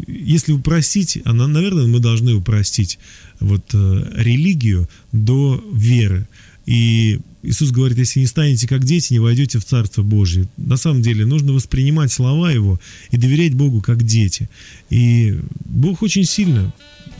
если 0.07 0.53
упростить, 0.53 1.19
она, 1.25 1.47
наверное, 1.47 1.87
мы 1.87 2.01
должны 2.01 2.35
упростить 2.35 2.99
вот 3.41 3.65
э, 3.73 4.13
религию 4.17 4.89
до 5.13 5.63
веры. 5.73 6.29
И 6.67 7.21
Иисус 7.43 7.71
говорит, 7.71 7.99
если 7.99 8.21
не 8.21 8.27
станете 8.27 8.67
как 8.67 8.85
дети, 8.85 9.13
не 9.13 9.19
войдете 9.19 9.59
в 9.59 9.65
Царство 9.65 10.03
Божье. 10.03 10.49
На 10.57 10.77
самом 10.77 11.03
деле 11.03 11.27
нужно 11.27 11.53
воспринимать 11.53 12.11
слова 12.11 12.51
Его 12.51 12.81
и 13.11 13.19
доверять 13.19 13.55
Богу 13.55 13.83
как 13.83 14.03
дети. 14.03 14.49
И 14.89 15.39
Бог 15.67 16.03
очень 16.03 16.25
сильно, 16.25 16.73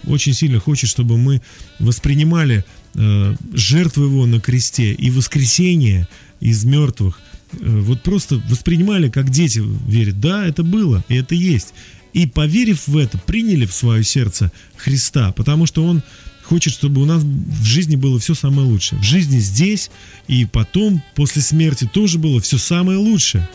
очень 0.05 0.33
сильно 0.33 0.61
хочет, 0.61 0.89
чтобы 0.89 1.19
мы 1.19 1.43
воспринимали 1.79 2.65
э, 2.95 3.37
жертву 3.53 4.05
Его 4.05 4.25
на 4.27 4.41
кресте 4.41 4.93
и 4.93 5.11
воскресение 5.11 6.09
из 6.45 6.65
мертвых. 6.65 7.19
э, 7.53 7.81
вот 7.81 8.03
просто 8.03 8.41
воспринимали 8.49 9.09
как 9.09 9.31
дети 9.31 9.61
верят. 9.89 10.21
Да, 10.21 10.47
это 10.47 10.63
было, 10.63 11.03
и 11.09 11.17
это 11.17 11.35
есть. 11.35 11.75
И 12.13 12.27
поверив 12.27 12.87
в 12.87 12.97
это, 12.97 13.19
приняли 13.19 13.67
в 13.67 13.73
свое 13.73 14.05
сердце 14.05 14.53
Христа, 14.77 15.33
потому 15.33 15.67
что 15.67 15.85
Он 15.85 16.03
хочет, 16.45 16.75
чтобы 16.75 17.01
у 17.01 17.07
нас 17.07 17.23
в 17.23 17.65
жизни 17.65 17.97
было 17.97 18.21
все 18.21 18.35
самое 18.35 18.69
лучшее. 18.69 19.01
В 19.01 19.05
жизни 19.05 19.39
здесь 19.39 19.91
и 20.29 20.45
потом, 20.45 21.03
после 21.15 21.43
смерти, 21.43 21.89
тоже 21.93 22.19
было 22.19 22.41
все 22.41 22.59
самое 22.59 22.99
лучшее. 22.99 23.49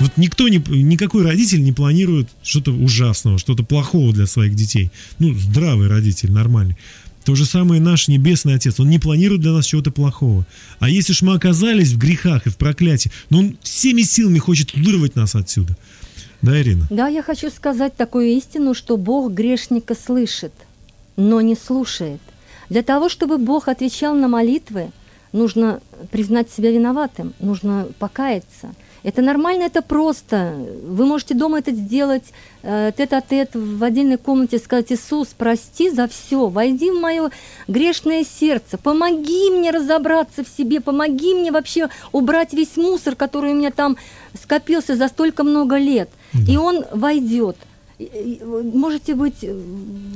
Вот 0.00 0.16
никто, 0.16 0.48
не, 0.48 0.58
никакой 0.58 1.22
родитель 1.22 1.62
не 1.62 1.72
планирует 1.72 2.28
что-то 2.42 2.72
ужасного, 2.72 3.38
что-то 3.38 3.62
плохого 3.62 4.12
для 4.12 4.26
своих 4.26 4.56
детей. 4.56 4.90
Ну, 5.20 5.32
здравый 5.34 5.86
родитель, 5.86 6.32
нормальный. 6.32 6.76
То 7.24 7.34
же 7.34 7.46
самое 7.46 7.80
наш 7.80 8.08
Небесный 8.08 8.54
Отец. 8.54 8.78
Он 8.78 8.90
не 8.90 8.98
планирует 8.98 9.40
для 9.40 9.52
нас 9.52 9.64
чего-то 9.64 9.90
плохого. 9.90 10.44
А 10.78 10.90
если 10.90 11.14
ж 11.14 11.22
мы 11.22 11.34
оказались 11.34 11.92
в 11.92 11.98
грехах 11.98 12.46
и 12.46 12.50
в 12.50 12.56
проклятии, 12.58 13.10
но 13.30 13.38
Он 13.38 13.56
всеми 13.62 14.02
силами 14.02 14.38
хочет 14.38 14.74
вырвать 14.74 15.16
нас 15.16 15.34
отсюда. 15.34 15.76
Да, 16.42 16.60
Ирина? 16.60 16.86
Да, 16.90 17.08
я 17.08 17.22
хочу 17.22 17.48
сказать 17.48 17.96
такую 17.96 18.26
истину, 18.36 18.74
что 18.74 18.98
Бог 18.98 19.32
грешника 19.32 19.94
слышит, 19.94 20.52
но 21.16 21.40
не 21.40 21.56
слушает. 21.56 22.20
Для 22.68 22.82
того, 22.82 23.08
чтобы 23.08 23.38
Бог 23.38 23.68
отвечал 23.68 24.14
на 24.14 24.28
молитвы, 24.28 24.90
нужно 25.32 25.80
признать 26.10 26.50
себя 26.50 26.70
виноватым, 26.70 27.32
нужно 27.40 27.88
покаяться. 27.98 28.74
Это 29.04 29.20
нормально, 29.20 29.64
это 29.64 29.82
просто. 29.82 30.54
Вы 30.82 31.04
можете 31.04 31.34
дома 31.34 31.58
это 31.58 31.72
сделать 31.72 32.24
э, 32.62 32.90
тет-а-тет 32.96 33.50
в 33.54 33.84
отдельной 33.84 34.16
комнате, 34.16 34.58
сказать, 34.58 34.90
Иисус, 34.90 35.28
прости 35.36 35.90
за 35.90 36.08
все, 36.08 36.48
войди 36.48 36.90
в 36.90 36.98
мое 36.98 37.30
грешное 37.68 38.24
сердце, 38.24 38.78
помоги 38.78 39.50
мне 39.50 39.70
разобраться 39.72 40.42
в 40.42 40.48
себе, 40.48 40.80
помоги 40.80 41.34
мне 41.34 41.52
вообще 41.52 41.90
убрать 42.12 42.54
весь 42.54 42.78
мусор, 42.78 43.14
который 43.14 43.52
у 43.52 43.54
меня 43.54 43.70
там 43.70 43.98
скопился 44.42 44.96
за 44.96 45.08
столько 45.08 45.44
много 45.44 45.76
лет. 45.76 46.08
Да. 46.32 46.52
И 46.52 46.56
он 46.56 46.84
войдет 46.90 47.56
можете 48.74 49.14
быть, 49.14 49.44
э, 49.44 49.56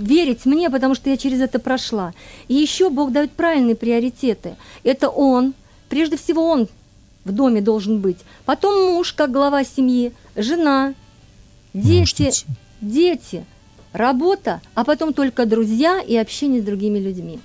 верить 0.01 0.47
мне, 0.47 0.69
потому 0.69 0.97
что 0.97 1.11
я 1.11 1.17
через 1.17 1.41
это 1.41 1.61
прошла. 1.61 2.13
И 2.49 2.55
еще 2.55 2.91
Бог 2.91 3.13
дает 3.13 3.31
правильные 3.31 3.77
приоритеты. 3.77 4.57
Это 4.83 5.09
Он, 5.09 5.55
прежде 5.89 6.17
всего 6.17 6.49
Он 6.49 6.69
в 7.29 7.33
доме 7.33 7.61
должен 7.61 8.01
быть. 8.01 8.19
Потом 8.45 8.95
муж, 8.95 9.13
как 9.13 9.31
глава 9.31 9.65
семьи, 9.65 10.13
жена, 10.37 10.95
дети, 11.75 12.31
дети, 12.81 13.45
работа, 13.93 14.61
а 14.75 14.85
потом 14.85 15.13
только 15.13 15.47
друзья 15.47 16.01
и 16.01 16.17
общение 16.17 16.63
с 16.63 16.65
другими 16.65 16.99
людьми. 16.99 17.39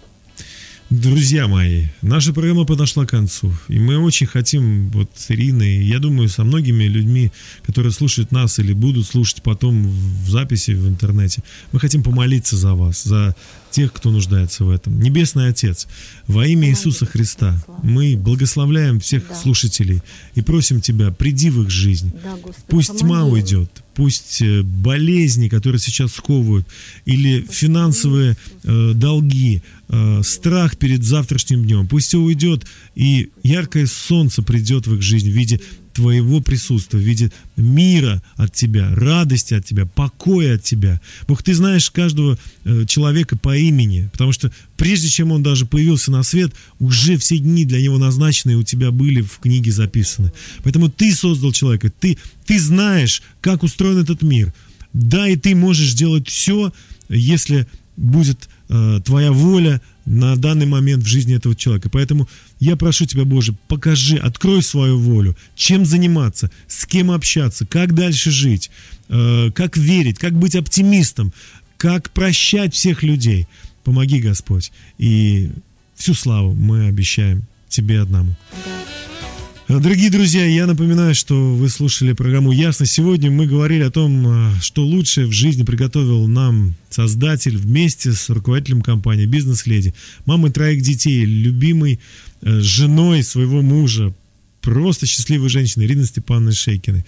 Друзья 0.89 1.47
мои, 1.47 1.85
наша 2.03 2.33
программа 2.33 2.65
подошла 2.65 3.05
к 3.07 3.09
концу, 3.09 3.51
и 3.67 3.79
мы 3.79 3.97
очень 3.97 4.27
хотим, 4.27 4.91
вот 4.91 5.09
с 5.15 5.31
Ириной, 5.31 5.77
я 5.77 5.97
думаю, 5.97 6.29
со 6.29 6.43
многими 6.43 6.83
людьми, 6.83 7.31
которые 7.63 7.91
слушают 7.91 8.31
нас 8.31 8.59
или 8.59 8.73
будут 8.73 9.07
слушать 9.07 9.41
потом 9.41 9.87
в 9.87 10.29
записи 10.29 10.71
в 10.71 10.87
интернете, 10.87 11.41
мы 11.71 11.79
хотим 11.79 12.03
помолиться 12.03 12.57
за 12.57 12.75
вас, 12.75 13.03
за 13.03 13.35
тех, 13.73 13.91
кто 13.91 14.11
нуждается 14.11 14.63
в 14.63 14.69
этом. 14.69 15.01
Небесный 15.01 15.49
Отец, 15.49 15.87
во 16.27 16.45
имя 16.45 16.69
Иисуса 16.69 17.07
Христа 17.07 17.61
мы 17.81 18.15
благословляем 18.15 18.99
всех 18.99 19.27
да. 19.27 19.35
слушателей 19.35 20.01
и 20.35 20.41
просим 20.41 20.79
Тебя, 20.79 21.11
приди 21.11 21.49
в 21.49 21.63
их 21.63 21.71
жизнь. 21.71 22.13
Да, 22.23 22.33
Господи, 22.33 22.65
пусть 22.67 22.97
тьма 22.99 23.25
уйдет, 23.25 23.83
пусть 23.95 24.41
э, 24.43 24.61
болезни, 24.61 25.49
которые 25.49 25.79
сейчас 25.79 26.13
сковывают, 26.13 26.67
или 27.05 27.45
финансовые 27.49 28.37
э, 28.63 28.91
долги, 28.93 29.63
э, 29.89 30.21
страх 30.23 30.77
перед 30.77 31.03
завтрашним 31.03 31.63
днем, 31.63 31.87
пусть 31.87 32.09
все 32.09 32.19
уйдет, 32.19 32.67
и 32.93 33.31
яркое 33.41 33.87
солнце 33.87 34.43
придет 34.43 34.85
в 34.85 34.95
их 34.95 35.01
жизнь 35.01 35.31
в 35.31 35.33
виде 35.33 35.59
Твоего 35.93 36.41
присутствия, 36.41 36.99
в 36.99 37.03
виде 37.03 37.31
мира 37.55 38.21
от 38.35 38.53
Тебя, 38.53 38.93
радости 38.95 39.53
от 39.53 39.65
Тебя, 39.65 39.85
покоя 39.85 40.55
от 40.55 40.63
Тебя. 40.63 40.99
Бог, 41.27 41.43
Ты 41.43 41.53
знаешь 41.53 41.91
каждого 41.91 42.37
э, 42.65 42.85
человека 42.87 43.37
по 43.37 43.55
имени, 43.55 44.09
потому 44.11 44.31
что 44.31 44.51
прежде 44.75 45.07
чем 45.07 45.31
он 45.31 45.43
даже 45.43 45.65
появился 45.65 46.11
на 46.11 46.23
свет, 46.23 46.53
уже 46.79 47.17
все 47.17 47.37
дни 47.37 47.65
для 47.65 47.81
него 47.81 47.97
назначенные 47.97 48.57
у 48.57 48.63
Тебя 48.63 48.91
были 48.91 49.21
в 49.21 49.39
книге 49.39 49.71
записаны. 49.71 50.31
Поэтому 50.63 50.89
Ты 50.89 51.13
создал 51.13 51.51
человека, 51.51 51.91
Ты, 51.99 52.17
ты 52.45 52.59
знаешь, 52.59 53.21
как 53.39 53.63
устроен 53.63 53.99
этот 53.99 54.23
мир. 54.23 54.53
Да, 54.93 55.27
и 55.27 55.35
Ты 55.35 55.55
можешь 55.55 55.93
делать 55.93 56.27
все, 56.27 56.73
если 57.09 57.67
будет 57.97 58.49
э, 58.69 58.99
Твоя 59.03 59.31
воля 59.31 59.81
на 60.05 60.35
данный 60.35 60.65
момент 60.65 61.03
в 61.03 61.07
жизни 61.07 61.35
этого 61.35 61.55
человека. 61.55 61.89
Поэтому 61.89 62.27
я 62.59 62.75
прошу 62.75 63.05
тебя, 63.05 63.23
Боже, 63.25 63.55
покажи, 63.67 64.17
открой 64.17 64.61
свою 64.61 64.99
волю, 64.99 65.35
чем 65.55 65.85
заниматься, 65.85 66.51
с 66.67 66.85
кем 66.85 67.11
общаться, 67.11 67.65
как 67.65 67.93
дальше 67.93 68.31
жить, 68.31 68.69
э, 69.09 69.51
как 69.53 69.77
верить, 69.77 70.19
как 70.19 70.33
быть 70.33 70.55
оптимистом, 70.55 71.33
как 71.77 72.11
прощать 72.11 72.73
всех 72.73 73.03
людей. 73.03 73.47
Помоги, 73.83 74.19
Господь. 74.19 74.71
И 74.97 75.51
всю 75.95 76.13
славу 76.13 76.53
мы 76.53 76.87
обещаем 76.87 77.43
тебе 77.69 78.01
одному. 78.01 78.35
Э, 78.53 79.02
дорогие 79.79 80.09
друзья, 80.09 80.45
я 80.45 80.67
напоминаю, 80.67 81.15
что 81.15 81.55
вы 81.55 81.69
слушали 81.69 82.13
программу 82.13 82.51
«Ясно». 82.51 82.85
Сегодня 82.85 83.31
мы 83.31 83.47
говорили 83.47 83.83
о 83.83 83.91
том, 83.91 84.27
э, 84.27 84.51
что 84.61 84.85
лучшее 84.85 85.27
в 85.27 85.31
жизни 85.31 85.63
приготовил 85.63 86.27
нам 86.27 86.75
создатель 86.89 87.57
вместе 87.57 88.11
с 88.11 88.29
руководителем 88.29 88.81
компании 88.81 89.25
«Бизнес-леди», 89.25 89.93
мамой 90.25 90.51
троих 90.51 90.81
детей, 90.81 91.25
любимой 91.25 91.99
э, 92.41 92.59
женой 92.59 93.23
своего 93.23 93.61
мужа, 93.61 94.13
просто 94.61 95.05
счастливой 95.05 95.49
женщиной 95.49 95.85
Ириной 95.85 96.05
Степановной 96.05 96.53
Шейкиной, 96.53 97.05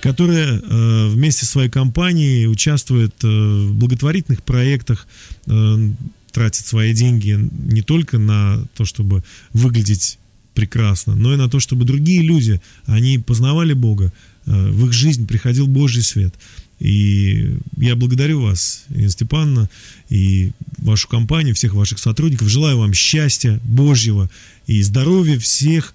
которая 0.00 0.60
э, 0.60 1.08
вместе 1.08 1.46
с 1.46 1.50
своей 1.50 1.70
компанией 1.70 2.46
участвует 2.46 3.14
э, 3.22 3.26
в 3.26 3.74
благотворительных 3.74 4.42
проектах, 4.42 5.06
э, 5.46 5.90
тратит 6.32 6.66
свои 6.66 6.92
деньги 6.92 7.38
не 7.66 7.82
только 7.82 8.18
на 8.18 8.64
то, 8.76 8.84
чтобы 8.84 9.24
выглядеть 9.52 10.17
прекрасно, 10.58 11.14
но 11.14 11.32
и 11.32 11.36
на 11.36 11.48
то, 11.48 11.60
чтобы 11.60 11.84
другие 11.84 12.20
люди, 12.20 12.60
они 12.86 13.18
познавали 13.18 13.74
Бога, 13.74 14.12
э, 14.46 14.70
в 14.70 14.86
их 14.86 14.92
жизнь 14.92 15.24
приходил 15.24 15.68
Божий 15.68 16.02
свет. 16.02 16.34
И 16.80 17.58
я 17.76 17.94
благодарю 17.94 18.42
вас, 18.42 18.84
Ирина 18.88 19.08
Степановна, 19.08 19.70
и 20.08 20.50
вашу 20.78 21.06
компанию, 21.06 21.54
всех 21.54 21.74
ваших 21.74 22.00
сотрудников. 22.00 22.48
Желаю 22.48 22.78
вам 22.78 22.92
счастья 22.92 23.60
Божьего 23.62 24.28
и 24.66 24.82
здоровья 24.82 25.38
всех, 25.38 25.94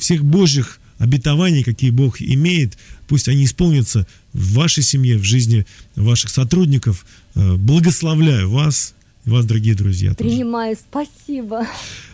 всех 0.00 0.24
Божьих 0.24 0.80
обетований, 0.98 1.62
какие 1.62 1.90
Бог 1.90 2.20
имеет. 2.20 2.76
Пусть 3.06 3.28
они 3.28 3.44
исполнятся 3.44 4.08
в 4.32 4.54
вашей 4.54 4.82
семье, 4.82 5.18
в 5.18 5.22
жизни 5.22 5.66
ваших 5.94 6.30
сотрудников. 6.30 7.06
Э, 7.36 7.54
благословляю 7.54 8.50
вас 8.50 8.94
и 9.24 9.30
вас, 9.30 9.46
дорогие 9.46 9.76
друзья. 9.76 10.14
Принимаю, 10.14 10.76
тоже. 10.76 11.08
спасибо. 11.16 11.66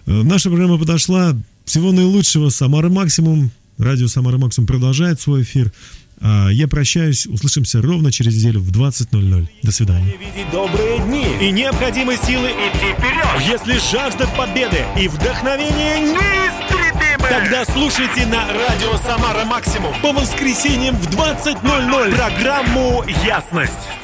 Э, 0.06 0.22
наша 0.22 0.50
программа 0.50 0.78
подошла. 0.78 1.34
Всего 1.64 1.92
наилучшего. 1.92 2.50
Самара 2.50 2.88
Максимум. 2.88 3.50
Радио 3.78 4.06
Самара 4.06 4.38
Максимум 4.38 4.66
продолжает 4.66 5.20
свой 5.20 5.42
эфир. 5.42 5.72
А 6.20 6.48
я 6.48 6.68
прощаюсь. 6.68 7.26
Услышимся 7.26 7.82
ровно 7.82 8.12
через 8.12 8.36
неделю 8.36 8.60
в 8.60 8.70
20.00. 8.70 9.48
До 9.62 9.72
свидания. 9.72 10.14
Видеть 10.18 10.50
добрые 10.52 11.00
дни 11.00 11.26
и 11.40 11.50
необходимой 11.50 12.16
силы 12.16 12.48
идти 12.48 12.92
вперед. 12.92 13.26
Если 13.48 13.78
жажда 13.90 14.26
победы 14.36 14.78
и 14.98 15.08
вдохновение 15.08 16.00
неистребимы, 16.00 17.28
тогда 17.28 17.64
слушайте 17.64 18.26
на 18.26 18.46
радио 18.52 18.96
Самара 18.98 19.44
Максимум 19.44 19.92
по 20.02 20.12
воскресеньям 20.12 20.96
в 20.96 21.08
20.00 21.08 22.14
программу 22.14 23.04
«Ясность». 23.26 24.03